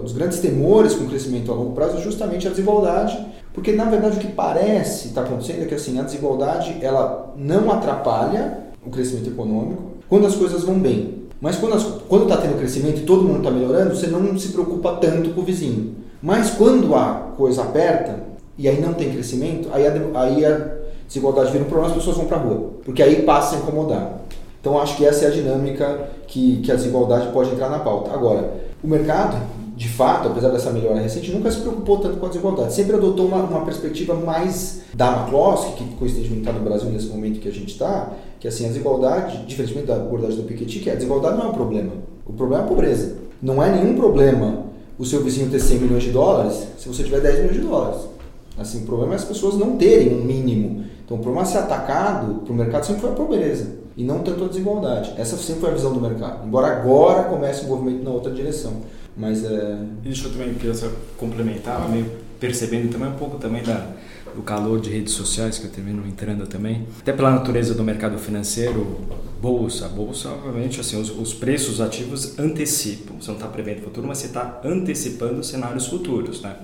os 0.04 0.12
grandes 0.12 0.38
temores 0.40 0.94
com 0.94 1.04
o 1.04 1.08
crescimento 1.08 1.50
a 1.50 1.54
longo 1.54 1.72
prazo 1.72 1.96
é 1.96 2.00
justamente 2.00 2.46
a 2.46 2.50
desigualdade, 2.50 3.18
porque 3.52 3.72
na 3.72 3.84
verdade 3.84 4.18
o 4.18 4.20
que 4.20 4.28
parece 4.28 5.08
estar 5.08 5.22
acontecendo 5.22 5.62
é 5.62 5.66
que 5.66 5.74
assim, 5.74 5.98
a 5.98 6.02
desigualdade 6.02 6.76
ela 6.80 7.34
não 7.36 7.70
atrapalha 7.70 8.58
o 8.84 8.90
crescimento 8.90 9.30
econômico 9.30 9.82
quando 10.08 10.26
as 10.26 10.34
coisas 10.34 10.64
vão 10.64 10.78
bem. 10.78 11.20
Mas 11.40 11.56
quando 11.56 12.24
está 12.24 12.36
tendo 12.36 12.58
crescimento 12.58 13.00
e 13.00 13.04
todo 13.04 13.24
mundo 13.24 13.38
está 13.38 13.50
melhorando, 13.50 13.96
você 13.96 14.06
não 14.08 14.38
se 14.38 14.48
preocupa 14.48 14.96
tanto 14.96 15.30
com 15.30 15.40
o 15.40 15.44
vizinho. 15.44 15.94
Mas 16.22 16.50
quando 16.50 16.94
a 16.94 17.32
coisa 17.36 17.62
aperta 17.62 18.20
e 18.58 18.68
aí 18.68 18.78
não 18.78 18.92
tem 18.92 19.10
crescimento, 19.10 19.70
aí 19.72 19.86
a, 19.86 19.92
aí 20.20 20.44
a 20.44 20.72
desigualdade 21.06 21.50
vira 21.50 21.64
um 21.64 21.68
problema, 21.68 21.92
as 21.92 21.96
pessoas 21.96 22.18
vão 22.18 22.26
para 22.26 22.36
a 22.36 22.40
rua. 22.40 22.72
Porque 22.84 23.02
aí 23.02 23.22
passa 23.22 23.56
a 23.56 23.58
incomodar. 23.58 24.20
Então 24.60 24.78
acho 24.78 24.96
que 24.96 25.06
essa 25.06 25.24
é 25.24 25.28
a 25.28 25.30
dinâmica 25.30 26.10
que, 26.26 26.58
que 26.58 26.70
a 26.70 26.74
desigualdade 26.74 27.32
pode 27.32 27.50
entrar 27.50 27.70
na 27.70 27.78
pauta. 27.78 28.12
Agora, 28.12 28.52
o 28.84 28.86
mercado, 28.86 29.36
de 29.74 29.88
fato, 29.88 30.28
apesar 30.28 30.50
dessa 30.50 30.70
melhora 30.70 31.00
recente, 31.00 31.32
nunca 31.32 31.50
se 31.50 31.60
preocupou 31.60 31.98
tanto 31.98 32.18
com 32.18 32.26
a 32.26 32.28
desigualdade. 32.28 32.74
Sempre 32.74 32.96
adotou 32.96 33.26
uma, 33.26 33.38
uma 33.38 33.64
perspectiva 33.64 34.14
mais 34.14 34.82
da 34.92 35.12
McCloskey, 35.12 35.72
que 35.72 35.94
coincidentemente 35.96 36.40
está 36.40 36.52
no 36.52 36.60
Brasil 36.60 36.90
nesse 36.90 37.06
momento 37.06 37.40
que 37.40 37.48
a 37.48 37.52
gente 37.52 37.72
está, 37.72 38.12
que 38.38 38.46
assim, 38.46 38.66
a 38.66 38.68
desigualdade, 38.68 39.46
diferentemente 39.46 39.86
da 39.86 39.96
abordagem 39.96 40.36
do 40.36 40.42
Piketty, 40.42 40.80
que 40.80 40.90
a 40.90 40.94
desigualdade 40.94 41.38
não 41.38 41.46
é 41.46 41.48
um 41.48 41.54
problema. 41.54 41.92
O 42.26 42.32
problema 42.34 42.62
é 42.62 42.66
a 42.66 42.68
pobreza. 42.68 43.16
Não 43.42 43.62
é 43.62 43.70
nenhum 43.70 43.94
problema 43.96 44.66
o 44.98 45.06
seu 45.06 45.24
vizinho 45.24 45.50
ter 45.50 45.58
100 45.58 45.78
milhões 45.78 46.02
de 46.02 46.10
dólares 46.10 46.66
se 46.76 46.86
você 46.86 47.02
tiver 47.02 47.20
10 47.20 47.36
milhões 47.38 47.54
de 47.54 47.62
dólares. 47.62 48.00
Assim, 48.58 48.82
o 48.82 48.86
problema 48.86 49.14
é 49.14 49.16
as 49.16 49.24
pessoas 49.24 49.56
não 49.56 49.78
terem 49.78 50.14
um 50.14 50.22
mínimo. 50.22 50.84
Então, 51.02 51.16
o 51.16 51.20
problema 51.20 51.46
é 51.46 51.50
ser 51.50 51.58
atacado 51.58 52.42
para 52.42 52.52
o 52.52 52.54
mercado 52.54 52.84
sempre 52.84 53.00
foi 53.00 53.10
a 53.10 53.14
pobreza 53.14 53.79
e 54.00 54.04
não 54.04 54.20
tanto 54.20 54.44
a 54.44 54.48
desigualdade. 54.48 55.12
Essa 55.18 55.36
sempre 55.36 55.60
foi 55.60 55.70
a 55.70 55.74
visão 55.74 55.92
do 55.92 56.00
mercado. 56.00 56.46
Embora 56.46 56.68
agora 56.68 57.24
comece 57.24 57.66
o 57.66 57.68
movimento 57.68 58.02
na 58.02 58.10
outra 58.10 58.32
direção. 58.32 58.80
Mas 59.14 59.44
é... 59.44 59.78
Deixa 60.02 60.26
eu 60.26 60.32
também 60.32 60.56
complementar, 61.18 61.86
meio 61.90 62.10
percebendo 62.40 62.90
também 62.90 63.10
um 63.10 63.16
pouco 63.16 63.36
também 63.36 63.62
da, 63.62 63.88
do 64.34 64.40
calor 64.40 64.80
de 64.80 64.88
redes 64.88 65.12
sociais, 65.12 65.58
que 65.58 65.66
eu 65.66 65.70
termino 65.70 66.02
entrando 66.06 66.46
também. 66.46 66.86
Até 66.98 67.12
pela 67.12 67.30
natureza 67.30 67.74
do 67.74 67.84
mercado 67.84 68.18
financeiro, 68.18 69.00
bolsa, 69.38 69.86
bolsa, 69.88 70.30
obviamente, 70.30 70.80
assim, 70.80 70.98
os, 70.98 71.10
os 71.10 71.34
preços 71.34 71.78
ativos 71.78 72.38
antecipam. 72.38 73.20
Você 73.20 73.28
não 73.28 73.36
está 73.36 73.48
prevendo 73.48 73.80
o 73.80 73.82
futuro, 73.82 74.08
mas 74.08 74.16
você 74.16 74.28
está 74.28 74.62
antecipando 74.64 75.44
cenários 75.44 75.88
futuros, 75.88 76.40
né? 76.40 76.56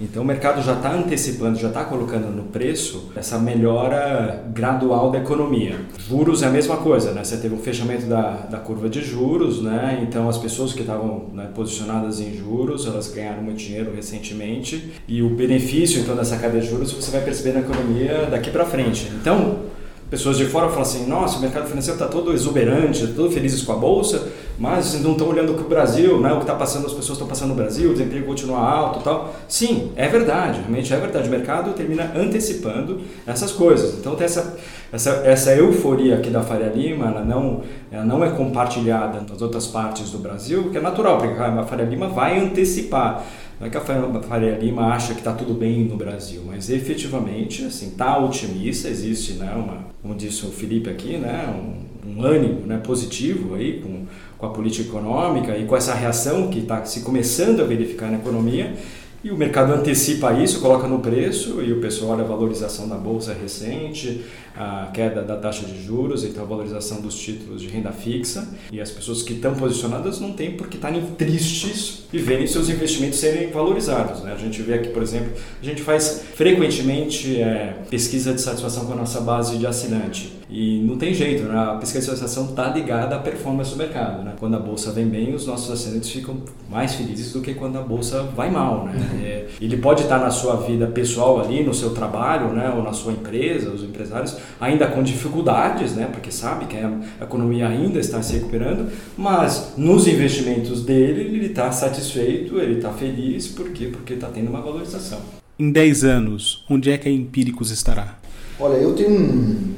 Então 0.00 0.22
o 0.22 0.26
mercado 0.26 0.62
já 0.62 0.74
está 0.74 0.92
antecipando, 0.92 1.58
já 1.58 1.68
está 1.68 1.84
colocando 1.84 2.34
no 2.34 2.44
preço 2.44 3.10
essa 3.16 3.38
melhora 3.38 4.44
gradual 4.54 5.10
da 5.10 5.18
economia. 5.18 5.76
Juros 5.98 6.42
é 6.42 6.46
a 6.46 6.50
mesma 6.50 6.76
coisa, 6.76 7.12
né? 7.12 7.24
Você 7.24 7.36
teve 7.36 7.54
um 7.54 7.58
fechamento 7.58 8.06
da, 8.06 8.30
da 8.50 8.58
curva 8.58 8.88
de 8.88 9.02
juros, 9.02 9.60
né? 9.60 9.98
Então 10.02 10.28
as 10.28 10.38
pessoas 10.38 10.72
que 10.72 10.82
estavam 10.82 11.26
né, 11.32 11.48
posicionadas 11.54 12.20
em 12.20 12.34
juros, 12.34 12.86
elas 12.86 13.12
ganharam 13.12 13.42
muito 13.42 13.58
dinheiro 13.58 13.92
recentemente 13.94 14.92
e 15.08 15.20
o 15.20 15.30
benefício 15.30 16.00
então 16.00 16.14
dessa 16.14 16.36
cadeia 16.36 16.62
de 16.62 16.68
juros 16.68 16.92
você 16.92 17.10
vai 17.10 17.22
perceber 17.22 17.52
na 17.52 17.60
economia 17.60 18.28
daqui 18.30 18.50
para 18.50 18.64
frente. 18.64 19.10
Então 19.20 19.68
pessoas 20.10 20.38
de 20.38 20.46
fora 20.46 20.68
falam 20.68 20.82
assim: 20.82 21.06
nossa, 21.06 21.38
o 21.38 21.40
mercado 21.40 21.68
financeiro 21.68 21.98
está 21.98 22.08
todo 22.08 22.32
exuberante, 22.32 23.06
todo 23.08 23.30
felizes 23.30 23.62
com 23.62 23.72
a 23.72 23.76
bolsa, 23.76 24.28
mas 24.58 25.00
não 25.00 25.12
estão 25.12 25.28
olhando 25.28 25.52
o 25.52 25.54
que 25.56 25.62
o 25.62 25.68
Brasil, 25.68 26.20
né, 26.20 26.32
o 26.32 26.36
que 26.36 26.42
está 26.42 26.54
passando, 26.54 26.86
as 26.86 26.92
pessoas 26.92 27.16
estão 27.16 27.28
passando 27.28 27.50
no 27.50 27.54
Brasil, 27.54 27.90
o 27.90 27.92
desemprego 27.92 28.26
continua 28.26 28.58
alto 28.58 29.00
tal. 29.00 29.34
Sim, 29.46 29.92
é 29.94 30.08
verdade, 30.08 30.58
realmente 30.60 30.92
é 30.92 30.96
verdade. 30.96 31.28
O 31.28 31.30
mercado 31.30 31.72
termina 31.74 32.12
antecipando 32.16 33.00
essas 33.24 33.52
coisas. 33.52 33.94
Então 33.98 34.16
tem 34.16 34.24
essa, 34.24 34.58
essa, 34.92 35.10
essa 35.24 35.54
euforia 35.54 36.16
aqui 36.16 36.28
da 36.28 36.42
Faria 36.42 36.68
Lima, 36.68 37.06
ela 37.06 37.24
não, 37.24 37.62
ela 37.90 38.04
não 38.04 38.24
é 38.24 38.30
compartilhada 38.30 39.24
nas 39.28 39.40
outras 39.40 39.68
partes 39.68 40.10
do 40.10 40.18
Brasil, 40.18 40.70
que 40.70 40.78
é 40.78 40.80
natural, 40.80 41.18
porque 41.18 41.40
a 41.40 41.62
Faria 41.62 41.86
Lima 41.86 42.08
vai 42.08 42.38
antecipar. 42.38 43.24
Não 43.60 43.66
é 43.66 43.70
que 43.70 43.76
a 43.76 43.80
Faria 43.80 44.56
Lima 44.56 44.86
acha 44.92 45.14
que 45.14 45.20
está 45.20 45.32
tudo 45.32 45.54
bem 45.54 45.84
no 45.84 45.96
Brasil, 45.96 46.42
mas 46.46 46.70
efetivamente 46.70 47.64
assim 47.64 47.88
está 47.88 48.18
otimista, 48.18 48.88
existe, 48.88 49.34
né, 49.34 49.52
uma, 49.54 49.78
como 50.00 50.14
disse 50.14 50.46
o 50.46 50.50
Felipe 50.50 50.88
aqui, 50.88 51.16
né, 51.16 51.52
um, 51.52 51.88
um 52.08 52.24
ânimo 52.24 52.66
né, 52.66 52.78
positivo 52.78 53.56
aí 53.56 53.80
com, 53.80 54.06
com 54.38 54.46
a 54.46 54.50
política 54.50 54.88
econômica 54.88 55.56
e 55.56 55.66
com 55.66 55.76
essa 55.76 55.94
reação 55.94 56.48
que 56.48 56.60
está 56.60 56.84
se 56.84 57.00
começando 57.00 57.60
a 57.60 57.64
verificar 57.64 58.10
na 58.10 58.18
economia 58.18 58.74
e 59.22 59.32
o 59.32 59.36
mercado 59.36 59.72
antecipa 59.72 60.32
isso, 60.32 60.60
coloca 60.60 60.86
no 60.86 61.00
preço 61.00 61.60
e 61.60 61.72
o 61.72 61.80
pessoal 61.80 62.12
olha 62.12 62.22
a 62.22 62.26
valorização 62.26 62.88
da 62.88 62.94
bolsa 62.94 63.34
recente, 63.34 64.24
a 64.56 64.90
queda 64.94 65.22
da 65.22 65.36
taxa 65.36 65.66
de 65.66 65.82
juros, 65.82 66.22
então 66.22 66.44
a 66.44 66.46
valorização 66.46 67.00
dos 67.00 67.16
títulos 67.18 67.60
de 67.60 67.66
renda 67.66 67.90
fixa 67.90 68.48
e 68.70 68.80
as 68.80 68.92
pessoas 68.92 69.22
que 69.22 69.32
estão 69.32 69.54
posicionadas 69.54 70.20
não 70.20 70.32
têm 70.32 70.56
por 70.56 70.68
que 70.68 70.76
estarem 70.76 71.04
tristes 71.16 72.04
e 72.12 72.18
verem 72.18 72.46
seus 72.46 72.68
investimentos 72.68 73.18
serem 73.18 73.50
valorizados. 73.50 74.22
Né? 74.22 74.32
A 74.32 74.38
gente 74.38 74.62
vê 74.62 74.74
aqui, 74.74 74.90
por 74.90 75.02
exemplo, 75.02 75.32
a 75.60 75.64
gente 75.64 75.82
faz 75.82 76.22
frequentemente 76.34 77.42
é, 77.42 77.76
pesquisa 77.90 78.32
de 78.32 78.40
satisfação 78.40 78.86
com 78.86 78.92
a 78.92 78.96
nossa 78.96 79.20
base 79.20 79.58
de 79.58 79.66
assinante 79.66 80.37
e 80.50 80.80
não 80.80 80.96
tem 80.96 81.12
jeito, 81.12 81.42
né? 81.42 81.58
a 81.58 81.74
pesquisa 81.74 82.00
de 82.00 82.06
satisfação 82.06 82.46
está 82.46 82.70
ligada 82.70 83.14
à 83.16 83.18
performance 83.18 83.70
do 83.70 83.76
mercado. 83.76 84.22
Né? 84.22 84.32
Quando 84.40 84.56
a 84.56 84.58
bolsa 84.58 84.90
vem 84.92 85.06
bem, 85.06 85.34
os 85.34 85.46
nossos 85.46 85.70
assinantes 85.70 86.08
ficam 86.10 86.38
mais 86.70 86.94
felizes 86.94 87.32
do 87.32 87.42
que 87.42 87.52
quando 87.52 87.78
a 87.78 87.82
bolsa 87.82 88.22
vai 88.34 88.50
mal. 88.50 88.86
Né? 88.86 89.20
É, 89.22 89.46
ele 89.60 89.76
pode 89.76 90.02
estar 90.02 90.18
na 90.18 90.30
sua 90.30 90.56
vida 90.56 90.86
pessoal 90.86 91.38
ali, 91.40 91.62
no 91.62 91.74
seu 91.74 91.90
trabalho, 91.90 92.52
né? 92.54 92.72
ou 92.74 92.82
na 92.82 92.94
sua 92.94 93.12
empresa, 93.12 93.70
os 93.70 93.82
empresários, 93.82 94.36
ainda 94.58 94.86
com 94.86 95.02
dificuldades, 95.02 95.94
né? 95.94 96.08
porque 96.10 96.30
sabe 96.30 96.64
que 96.64 96.76
a 96.78 97.24
economia 97.24 97.68
ainda 97.68 97.98
está 97.98 98.22
se 98.22 98.34
recuperando, 98.34 98.90
mas 99.18 99.74
nos 99.76 100.06
investimentos 100.06 100.82
dele 100.82 101.20
ele 101.20 101.46
está 101.46 101.70
satisfeito, 101.70 102.58
ele 102.58 102.76
está 102.76 102.90
feliz, 102.90 103.48
por 103.48 103.70
quê? 103.70 103.88
Porque 103.92 104.14
está 104.14 104.28
tendo 104.28 104.48
uma 104.48 104.62
valorização. 104.62 105.18
Em 105.58 105.70
10 105.70 106.04
anos, 106.04 106.64
onde 106.70 106.90
é 106.90 106.96
que 106.96 107.08
a 107.08 107.12
Empíricos 107.12 107.70
estará? 107.70 108.16
Olha, 108.60 108.74
eu 108.74 108.94
tenho 108.94 109.10
um, 109.10 109.74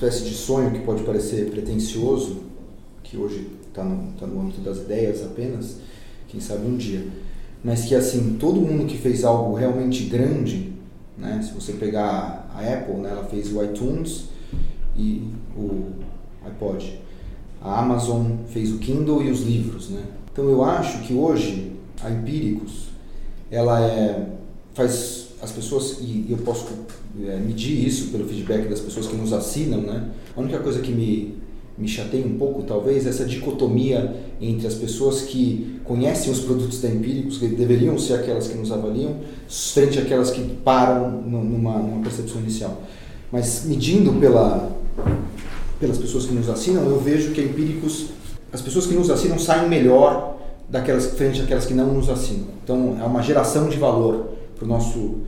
espécie 0.00 0.24
de 0.24 0.34
sonho 0.34 0.70
que 0.70 0.78
pode 0.78 1.02
parecer 1.02 1.50
pretencioso, 1.50 2.38
que 3.02 3.18
hoje 3.18 3.50
está 3.68 3.84
no, 3.84 4.12
tá 4.12 4.26
no 4.26 4.40
âmbito 4.40 4.62
das 4.62 4.78
ideias 4.78 5.22
apenas, 5.22 5.76
quem 6.26 6.40
sabe 6.40 6.66
um 6.66 6.76
dia, 6.76 7.06
mas 7.62 7.84
que 7.84 7.94
assim, 7.94 8.38
todo 8.40 8.60
mundo 8.62 8.86
que 8.86 8.96
fez 8.96 9.24
algo 9.24 9.54
realmente 9.54 10.04
grande, 10.04 10.72
né, 11.18 11.42
se 11.42 11.52
você 11.52 11.74
pegar 11.74 12.50
a 12.54 12.60
Apple, 12.60 12.94
né, 12.94 13.10
ela 13.10 13.24
fez 13.24 13.52
o 13.54 13.62
iTunes 13.62 14.28
e 14.96 15.28
o 15.54 15.90
iPod. 16.46 16.98
A 17.60 17.80
Amazon 17.80 18.38
fez 18.48 18.72
o 18.72 18.78
Kindle 18.78 19.22
e 19.22 19.30
os 19.30 19.42
livros, 19.42 19.90
né? 19.90 20.02
Então 20.32 20.48
eu 20.48 20.64
acho 20.64 21.02
que 21.02 21.12
hoje 21.12 21.72
a 22.02 22.10
Empíricos 22.10 22.88
ela 23.50 23.84
é, 23.84 24.28
faz 24.72 25.28
as 25.42 25.52
pessoas 25.52 25.98
e 26.00 26.24
eu 26.30 26.38
posso 26.38 26.66
é, 27.28 27.36
medir 27.36 27.86
isso 27.86 28.10
pelo 28.10 28.24
feedback 28.26 28.68
das 28.68 28.80
pessoas 28.80 29.06
que 29.06 29.16
nos 29.16 29.32
assinam, 29.32 29.80
né? 29.80 30.08
A 30.36 30.40
única 30.40 30.58
coisa 30.58 30.80
que 30.80 30.92
me 30.92 31.40
me 31.80 31.88
chateia 31.88 32.26
um 32.26 32.36
pouco, 32.36 32.62
talvez, 32.62 33.06
essa 33.06 33.24
dicotomia 33.24 34.14
entre 34.38 34.66
as 34.66 34.74
pessoas 34.74 35.22
que 35.22 35.80
conhecem 35.82 36.30
os 36.30 36.40
produtos 36.40 36.78
da 36.82 36.88
Empíricos, 36.90 37.38
que 37.38 37.48
deveriam 37.48 37.98
ser 37.98 38.14
aquelas 38.14 38.48
que 38.48 38.58
nos 38.58 38.70
avaliam, 38.70 39.16
frente 39.48 39.98
àquelas 39.98 40.30
que 40.30 40.42
param 40.62 41.10
numa, 41.22 41.78
numa 41.78 42.02
percepção 42.02 42.38
inicial. 42.42 42.82
Mas 43.32 43.64
medindo 43.64 44.12
pela, 44.20 44.70
pelas 45.80 45.96
pessoas 45.96 46.26
que 46.26 46.34
nos 46.34 46.50
assinam, 46.50 46.84
eu 46.84 47.00
vejo 47.00 47.32
que 47.32 47.40
a 47.40 47.44
Empíricos 47.44 48.08
as 48.52 48.60
pessoas 48.60 48.86
que 48.86 48.94
nos 48.94 49.08
assinam 49.10 49.38
saem 49.38 49.68
melhor 49.68 50.36
daquelas 50.68 51.06
frente 51.06 51.40
àquelas 51.40 51.66
que 51.66 51.74
não 51.74 51.94
nos 51.94 52.10
assinam. 52.10 52.48
Então 52.62 52.98
é 53.00 53.04
uma 53.04 53.22
geração 53.22 53.68
de 53.68 53.78
valor 53.78 54.32
para 54.56 54.64
o 54.64 54.68
nosso 54.68 55.20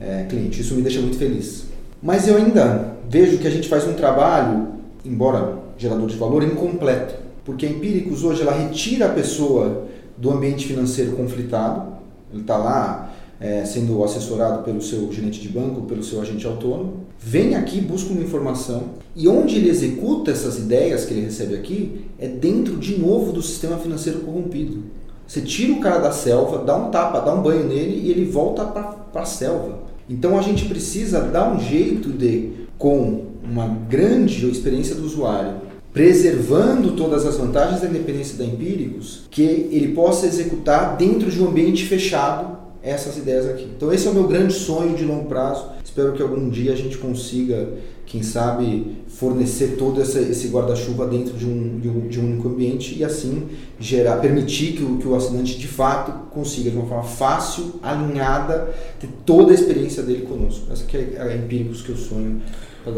é, 0.00 0.24
cliente. 0.24 0.60
Isso 0.60 0.74
me 0.74 0.82
deixa 0.82 1.00
muito 1.00 1.16
feliz. 1.16 1.64
Mas 2.02 2.28
eu 2.28 2.36
ainda 2.36 2.96
vejo 3.08 3.38
que 3.38 3.46
a 3.46 3.50
gente 3.50 3.68
faz 3.68 3.86
um 3.86 3.94
trabalho, 3.94 4.68
embora 5.04 5.58
gerador 5.76 6.06
de 6.06 6.16
valor, 6.16 6.42
incompleto. 6.42 7.14
Porque 7.44 7.66
a 7.66 7.68
Empíricos 7.68 8.24
hoje 8.24 8.42
ela 8.42 8.52
retira 8.52 9.06
a 9.06 9.10
pessoa 9.10 9.86
do 10.16 10.30
ambiente 10.30 10.66
financeiro 10.66 11.12
conflitado. 11.12 11.92
Ele 12.32 12.42
está 12.42 12.56
lá 12.56 13.14
é, 13.40 13.64
sendo 13.64 14.02
assessorado 14.02 14.62
pelo 14.64 14.82
seu 14.82 15.10
gerente 15.12 15.40
de 15.40 15.48
banco, 15.48 15.82
pelo 15.82 16.02
seu 16.02 16.20
agente 16.20 16.46
autônomo, 16.46 17.04
vem 17.18 17.54
aqui, 17.54 17.80
busca 17.80 18.12
uma 18.12 18.22
informação 18.22 18.84
e 19.14 19.28
onde 19.28 19.56
ele 19.56 19.68
executa 19.68 20.30
essas 20.30 20.58
ideias 20.58 21.04
que 21.04 21.14
ele 21.14 21.22
recebe 21.22 21.54
aqui 21.54 22.06
é 22.18 22.26
dentro 22.26 22.76
de 22.76 22.98
novo 22.98 23.32
do 23.32 23.42
sistema 23.42 23.76
financeiro 23.76 24.20
corrompido. 24.20 24.82
Você 25.26 25.40
tira 25.40 25.72
o 25.72 25.80
cara 25.80 25.98
da 25.98 26.10
selva, 26.10 26.64
dá 26.64 26.76
um 26.76 26.90
tapa, 26.90 27.20
dá 27.20 27.34
um 27.34 27.42
banho 27.42 27.64
nele 27.64 28.00
e 28.06 28.10
ele 28.10 28.24
volta 28.24 28.64
para 28.64 29.22
a 29.22 29.26
selva. 29.26 29.87
Então 30.08 30.38
a 30.38 30.42
gente 30.42 30.64
precisa 30.66 31.20
dar 31.20 31.52
um 31.52 31.60
jeito 31.60 32.08
de, 32.10 32.50
com 32.78 33.26
uma 33.42 33.66
grande 33.66 34.48
experiência 34.50 34.94
do 34.94 35.04
usuário, 35.04 35.68
preservando 35.92 36.92
todas 36.92 37.26
as 37.26 37.36
vantagens 37.36 37.80
da 37.80 37.88
independência 37.88 38.38
da 38.38 38.44
Empíricos, 38.44 39.26
que 39.30 39.42
ele 39.42 39.92
possa 39.94 40.26
executar 40.26 40.96
dentro 40.96 41.30
de 41.30 41.42
um 41.42 41.48
ambiente 41.48 41.84
fechado 41.84 42.58
essas 42.82 43.16
ideias 43.16 43.46
aqui. 43.46 43.68
Então 43.76 43.92
esse 43.92 44.06
é 44.06 44.10
o 44.10 44.14
meu 44.14 44.26
grande 44.26 44.52
sonho 44.52 44.96
de 44.96 45.04
longo 45.04 45.26
prazo. 45.26 45.66
Espero 45.84 46.12
que 46.12 46.22
algum 46.22 46.48
dia 46.48 46.72
a 46.72 46.76
gente 46.76 46.96
consiga, 46.98 47.68
quem 48.08 48.22
sabe, 48.22 48.96
fornecer 49.06 49.76
todo 49.76 50.00
esse, 50.00 50.18
esse 50.18 50.48
guarda-chuva 50.48 51.06
dentro 51.06 51.36
de 51.36 51.44
um, 51.44 51.78
de 51.78 51.88
um, 51.88 52.08
de, 52.08 52.18
um, 52.18 52.24
único 52.24 52.48
ambiente 52.48 52.98
e 52.98 53.04
assim 53.04 53.48
gerar, 53.78 54.16
permitir 54.16 54.72
que 54.72 54.82
o, 54.82 54.96
que 54.96 55.06
o 55.06 55.14
assinante 55.14 55.58
de 55.58 55.68
fato 55.68 56.10
consiga 56.30 56.70
de 56.70 56.76
uma 56.76 56.86
forma 56.86 57.04
fácil, 57.04 57.74
alinhada, 57.82 58.74
ter 58.98 59.10
toda 59.26 59.52
a 59.52 59.54
experiência 59.54 60.02
dele 60.02 60.22
conosco. 60.22 60.72
Essa 60.72 60.84
que 60.84 60.96
é 60.96 61.20
a 61.20 61.36
Empíricos 61.36 61.82
que 61.82 61.90
eu 61.90 61.96
sonho 61.96 62.40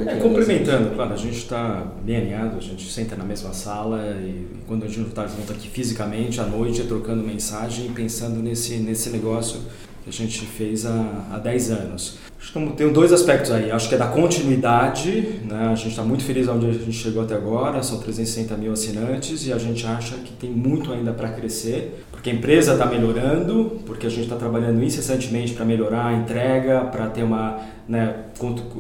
é, 0.07 0.17
complementando, 0.21 0.95
claro, 0.95 1.13
a 1.13 1.17
gente 1.17 1.39
está 1.39 1.93
bem 2.05 2.17
alinhado, 2.19 2.57
a 2.57 2.61
gente 2.61 2.89
senta 2.89 3.17
na 3.17 3.25
mesma 3.25 3.53
sala 3.53 4.17
e, 4.21 4.47
quando 4.69 4.85
a 4.85 4.89
gente 4.89 5.09
está 5.09 5.27
junto 5.27 5.53
aqui 5.53 5.69
fisicamente, 5.69 6.41
à 6.41 6.45
noite, 6.45 6.85
trocando 6.85 7.25
mensagem 7.25 7.87
e 7.87 7.89
pensando 7.89 8.41
nesse, 8.41 8.77
nesse 8.77 9.11
negócio 9.11 9.59
que 10.11 10.23
a 10.23 10.27
gente 10.27 10.45
fez 10.45 10.85
há, 10.85 11.27
há 11.33 11.39
10 11.39 11.71
anos. 11.71 12.19
Acho 12.41 12.53
que 12.53 12.73
tem 12.73 12.91
dois 12.91 13.13
aspectos 13.13 13.51
aí. 13.51 13.71
Acho 13.71 13.89
que 13.89 13.95
é 13.95 13.99
da 13.99 14.07
continuidade, 14.07 15.41
né? 15.45 15.69
a 15.71 15.75
gente 15.75 15.91
está 15.91 16.03
muito 16.03 16.25
feliz 16.25 16.49
onde 16.49 16.67
a 16.67 16.73
gente 16.73 16.93
chegou 16.93 17.23
até 17.23 17.35
agora, 17.35 17.83
são 17.83 17.99
360 17.99 18.57
mil 18.57 18.73
assinantes 18.73 19.47
e 19.47 19.53
a 19.53 19.59
gente 19.59 19.87
acha 19.87 20.17
que 20.17 20.33
tem 20.33 20.51
muito 20.51 20.91
ainda 20.91 21.13
para 21.13 21.29
crescer, 21.29 22.03
porque 22.11 22.31
a 22.31 22.33
empresa 22.33 22.73
está 22.73 22.87
melhorando, 22.87 23.81
porque 23.85 24.07
a 24.07 24.11
gente 24.11 24.25
está 24.25 24.37
trabalhando 24.37 24.83
incessantemente 24.83 25.53
para 25.53 25.67
melhorar 25.67 26.07
a 26.07 26.13
entrega, 26.15 26.81
para 26.87 27.09
ter 27.09 27.23
uma 27.23 27.61
né, 27.87 28.15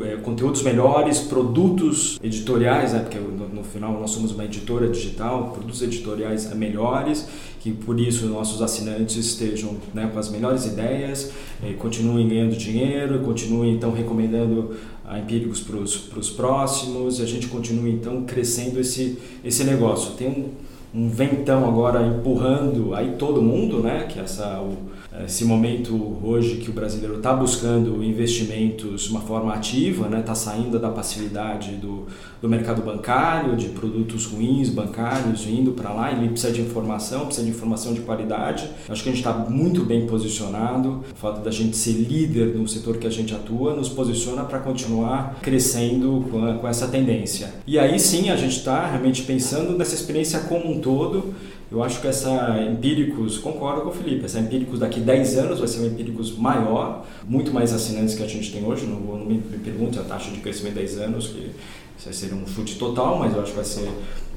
é, 0.05 0.16
conteúdos 0.16 0.62
melhores, 0.62 1.19
produtos 1.19 2.19
editoriais, 2.23 2.93
né, 2.93 3.01
porque 3.01 3.19
no, 3.19 3.49
no, 3.49 3.64
final 3.64 3.93
nós 4.01 4.12
somos 4.12 4.33
uma 4.33 4.45
editora 4.45 4.88
digital, 4.88 5.51
produtos 5.51 5.83
editoriais 5.83 6.55
melhores, 6.55 7.29
que 7.61 7.70
por 7.70 8.01
isso 8.01 8.27
nossos 8.27 8.61
assinantes 8.62 9.16
estejam 9.16 9.77
né, 9.94 10.11
com 10.12 10.18
as 10.18 10.31
melhores 10.31 10.64
ideias, 10.64 11.31
continuem 11.79 12.27
ganhando 12.27 12.57
dinheiro, 12.57 13.20
continuem 13.20 13.75
então 13.75 13.92
recomendando 13.92 14.75
a 15.05 15.18
Empíricos 15.18 15.61
para 15.61 15.77
os 15.77 16.31
próximos, 16.31 17.18
e 17.18 17.23
a 17.23 17.27
gente 17.27 17.49
continue 17.49 17.90
então 17.92 18.23
crescendo 18.23 18.81
esse, 18.81 19.18
esse 19.44 19.62
negócio. 19.64 20.14
Tem 20.14 20.29
um, 20.29 20.51
um 20.94 21.09
ventão 21.11 21.68
agora 21.68 22.07
empurrando 22.07 22.94
aí 22.94 23.16
todo 23.18 23.42
mundo, 23.42 23.81
né, 23.81 24.07
que 24.09 24.18
essa 24.18 24.61
o, 24.61 24.77
esse 25.25 25.45
momento 25.45 26.19
hoje 26.23 26.57
que 26.57 26.71
o 26.71 26.73
brasileiro 26.73 27.17
está 27.17 27.33
buscando 27.33 28.03
investimentos 28.03 29.03
de 29.03 29.11
uma 29.11 29.21
forma 29.21 29.53
ativa, 29.53 30.07
está 30.07 30.17
né? 30.17 30.23
Tá 30.23 30.35
saindo 30.35 30.79
da 30.79 30.89
passividade 30.89 31.73
do, 31.73 32.07
do 32.41 32.49
mercado 32.49 32.83
bancário, 32.83 33.57
de 33.57 33.69
produtos 33.69 34.27
ruins 34.27 34.69
bancários, 34.69 35.47
indo 35.47 35.73
para 35.73 35.93
lá, 35.93 36.13
ele 36.13 36.29
precisa 36.29 36.53
de 36.53 36.61
informação, 36.61 37.27
precisa 37.27 37.47
de 37.47 37.53
informação 37.53 37.93
de 37.93 38.01
qualidade. 38.01 38.71
Acho 38.89 39.03
que 39.03 39.09
a 39.09 39.13
gente 39.13 39.27
está 39.27 39.33
muito 39.33 39.85
bem 39.85 40.07
posicionado, 40.07 41.05
o 41.13 41.17
fato 41.17 41.41
da 41.43 41.51
gente 41.51 41.77
ser 41.77 41.93
líder 41.93 42.55
no 42.57 42.67
setor 42.69 42.99
que 42.99 43.07
a 43.07 43.11
gente 43.11 43.35
atua 43.35 43.75
nos 43.75 43.89
posiciona 43.89 44.45
para 44.45 44.59
continuar 44.59 45.39
crescendo 45.43 46.27
com, 46.31 46.45
a, 46.45 46.55
com 46.55 46.69
essa 46.69 46.87
tendência. 46.89 47.55
E 47.67 47.79
aí 47.79 47.99
sim 47.99 48.31
a 48.31 48.37
gente 48.37 48.57
está 48.57 48.87
realmente 48.87 49.23
pensando 49.23 49.77
nessa 49.77 49.95
experiência 49.95 50.41
como 50.41 50.71
um 50.71 50.81
todo 50.81 51.35
eu 51.71 51.83
acho 51.83 52.01
que 52.01 52.09
essa 52.09 52.59
Empíricos, 52.71 53.39
concordo 53.39 53.83
com 53.83 53.91
o 53.91 53.93
Felipe, 53.93 54.25
essa 54.25 54.41
Empíricos 54.41 54.81
daqui 54.81 55.01
10 55.01 55.39
anos 55.39 55.59
vai 55.59 55.69
ser 55.69 55.81
um 55.81 55.87
Empíricos 55.87 56.37
maior, 56.37 57.07
muito 57.27 57.53
mais 57.53 57.73
assinantes 57.73 58.15
que 58.15 58.23
a 58.23 58.27
gente 58.27 58.51
tem 58.53 58.65
hoje, 58.65 58.87
não, 58.87 58.97
vou, 58.97 59.19
não 59.19 59.25
me, 59.25 59.35
me 59.35 59.59
pergunte 59.59 59.99
a 59.99 60.03
taxa 60.03 60.31
de 60.31 60.41
crescimento 60.41 60.73
em 60.73 60.81
10 60.81 60.99
anos, 60.99 61.29
que 61.29 61.51
vai 62.05 62.13
ser 62.13 62.35
um 62.35 62.47
chute 62.47 62.77
total, 62.77 63.19
mas 63.19 63.35
eu 63.35 63.43
acho 63.43 63.51
que 63.51 63.57
vai 63.57 63.65
ser 63.65 63.89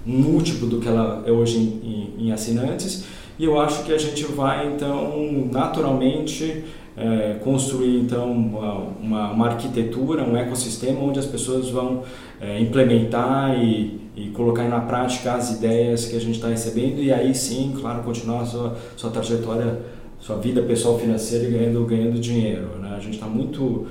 múltiplo 0.05 0.67
do 0.67 0.79
que 0.79 0.87
ela 0.87 1.23
é 1.25 1.31
hoje 1.31 1.57
em, 1.57 2.13
em, 2.19 2.27
em 2.27 2.31
assinantes. 2.31 3.05
E 3.39 3.45
eu 3.45 3.59
acho 3.59 3.83
que 3.83 3.91
a 3.91 3.97
gente 3.97 4.23
vai, 4.25 4.67
então, 4.67 5.49
naturalmente 5.51 6.63
é, 6.95 7.37
construir 7.43 7.99
então 7.99 8.31
uma, 8.31 8.73
uma, 9.01 9.31
uma, 9.31 9.47
arquitetura, 9.47 10.23
um 10.23 10.37
ecossistema 10.37 10.99
onde 10.99 11.19
as 11.19 11.25
pessoas 11.25 11.69
vão 11.69 12.03
é, 12.39 12.59
implementar 12.59 13.57
e, 13.57 14.02
e 14.15 14.29
colocar 14.29 14.67
na 14.69 14.81
prática 14.81 15.33
as 15.33 15.51
ideias 15.51 16.05
que 16.05 16.15
a 16.15 16.19
gente 16.19 16.35
está 16.35 16.47
recebendo 16.47 17.01
e 17.01 17.11
aí 17.11 17.33
sim, 17.33 17.75
claro, 17.79 18.03
continuar 18.03 18.41
a 18.41 18.45
sua, 18.45 18.77
sua 18.95 19.09
trajetória, 19.09 19.79
sua 20.19 20.37
vida 20.37 20.61
pessoal 20.61 20.99
financeira 20.99 21.45
e 21.45 21.51
ganhando, 21.51 21.85
ganhando 21.85 22.19
dinheiro. 22.19 22.77
Né? 22.79 22.93
A 22.95 22.99
gente 22.99 23.15
está 23.15 23.25
muito 23.25 23.87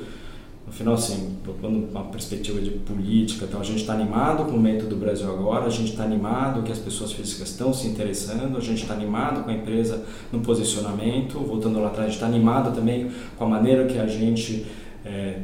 no 0.73 0.73
final, 0.73 0.95
assim, 0.95 1.37
procurando 1.43 1.91
uma 1.91 2.05
perspectiva 2.05 2.59
de 2.61 2.71
política, 2.71 3.45
então 3.45 3.61
a 3.61 3.65
gente 3.65 3.81
está 3.81 3.93
animado 3.93 4.45
com 4.45 4.53
o 4.53 4.55
momento 4.55 4.87
do 4.87 4.97
Brasil 4.97 5.29
agora, 5.31 5.67
a 5.67 5.71
gente 5.71 5.91
está 5.91 6.05
animado 6.05 6.63
que 6.63 6.73
as 6.73 6.79
pessoas 6.79 7.13
físicas 7.13 7.51
estão 7.51 7.75
se 7.75 7.89
interessando, 7.89 8.57
a 8.57 8.61
gente 8.61 8.81
está 8.83 8.95
animado 8.95 9.45
com 9.45 9.51
a 9.51 9.53
empresa 9.53 10.03
no 10.33 10.41
posicionamento, 10.41 11.39
voltando 11.41 11.79
lá 11.79 11.89
atrás, 11.89 12.07
a 12.07 12.11
gente 12.11 12.15
está 12.15 12.27
animado 12.27 12.75
também 12.75 13.11
com 13.37 13.45
a 13.45 13.49
maneira 13.49 13.87
que 13.87 13.99
a 13.99 14.07
gente 14.07 14.67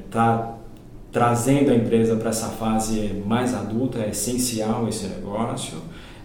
está 0.07 0.55
é, 0.55 0.58
trazendo 1.11 1.71
a 1.71 1.75
empresa 1.75 2.17
para 2.17 2.31
essa 2.31 2.49
fase 2.49 3.23
mais 3.27 3.55
adulta, 3.55 3.99
é 3.99 4.11
essencial 4.11 4.89
esse 4.89 5.07
negócio 5.07 5.79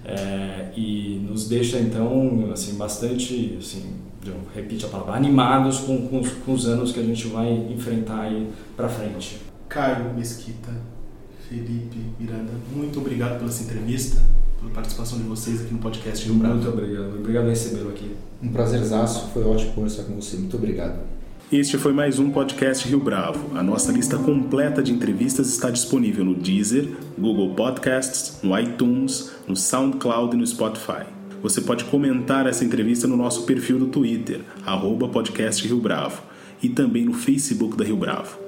é, 0.06 0.70
e 0.76 1.26
nos 1.30 1.48
deixa 1.48 1.80
então 1.80 2.50
assim 2.52 2.76
bastante 2.76 3.58
assim 3.60 3.94
eu 4.26 4.36
repito 4.56 4.86
a 4.86 4.90
palavra, 4.90 5.16
animados 5.16 5.80
com, 5.80 6.08
com, 6.08 6.22
com 6.24 6.54
os 6.54 6.66
anos 6.66 6.92
que 6.92 7.00
a 7.00 7.04
gente 7.04 7.28
vai 7.28 7.52
enfrentar 7.52 8.22
aí 8.22 8.50
para 8.76 8.88
frente. 8.88 9.42
Caio 9.68 10.14
Mesquita, 10.14 10.72
Felipe 11.50 11.98
Miranda, 12.20 12.52
muito 12.74 13.00
obrigado 13.00 13.38
pela 13.38 13.50
essa 13.50 13.64
entrevista, 13.64 14.22
pela 14.60 14.72
participação 14.72 15.18
de 15.18 15.26
vocês 15.26 15.62
aqui 15.62 15.74
no 15.74 15.80
podcast 15.80 16.26
Rio 16.26 16.36
Bravo. 16.36 16.56
Muito 16.56 16.70
obrigado, 16.70 17.20
obrigado 17.20 17.44
por 17.44 17.50
recebê-lo 17.50 17.90
aqui. 17.90 18.16
Um 18.42 18.50
prazerzaço, 18.50 19.30
foi 19.34 19.44
ótimo 19.44 19.74
conversar 19.74 20.04
com 20.04 20.16
você, 20.16 20.38
muito 20.38 20.56
obrigado. 20.56 21.00
Este 21.54 21.78
foi 21.78 21.94
mais 21.94 22.18
um 22.18 22.32
podcast 22.32 22.88
Rio 22.90 23.00
Bravo. 23.00 23.56
A 23.56 23.62
nossa 23.62 23.92
lista 23.92 24.18
completa 24.18 24.82
de 24.82 24.92
entrevistas 24.92 25.50
está 25.50 25.70
disponível 25.70 26.26
no 26.26 26.34
Deezer, 26.34 26.90
Google 27.16 27.54
Podcasts, 27.54 28.40
no 28.42 28.58
iTunes, 28.58 29.32
no 29.48 29.56
SoundCloud 29.56 30.36
e 30.36 30.40
no 30.40 30.48
Spotify. 30.48 31.06
Você 31.44 31.62
pode 31.62 31.84
comentar 31.84 32.48
essa 32.48 32.66
entrevista 32.66 33.08
no 33.08 33.16
nosso 33.16 33.44
perfil 33.44 33.78
do 33.78 33.86
Twitter, 33.86 34.42
arroba 34.66 35.08
podcast 35.08 35.68
Rio 35.68 35.78
Bravo, 35.78 36.24
e 36.60 36.70
também 36.70 37.06
no 37.06 37.14
Facebook 37.14 37.78
da 37.78 37.86
Rio 37.86 37.98
Bravo. 37.98 38.43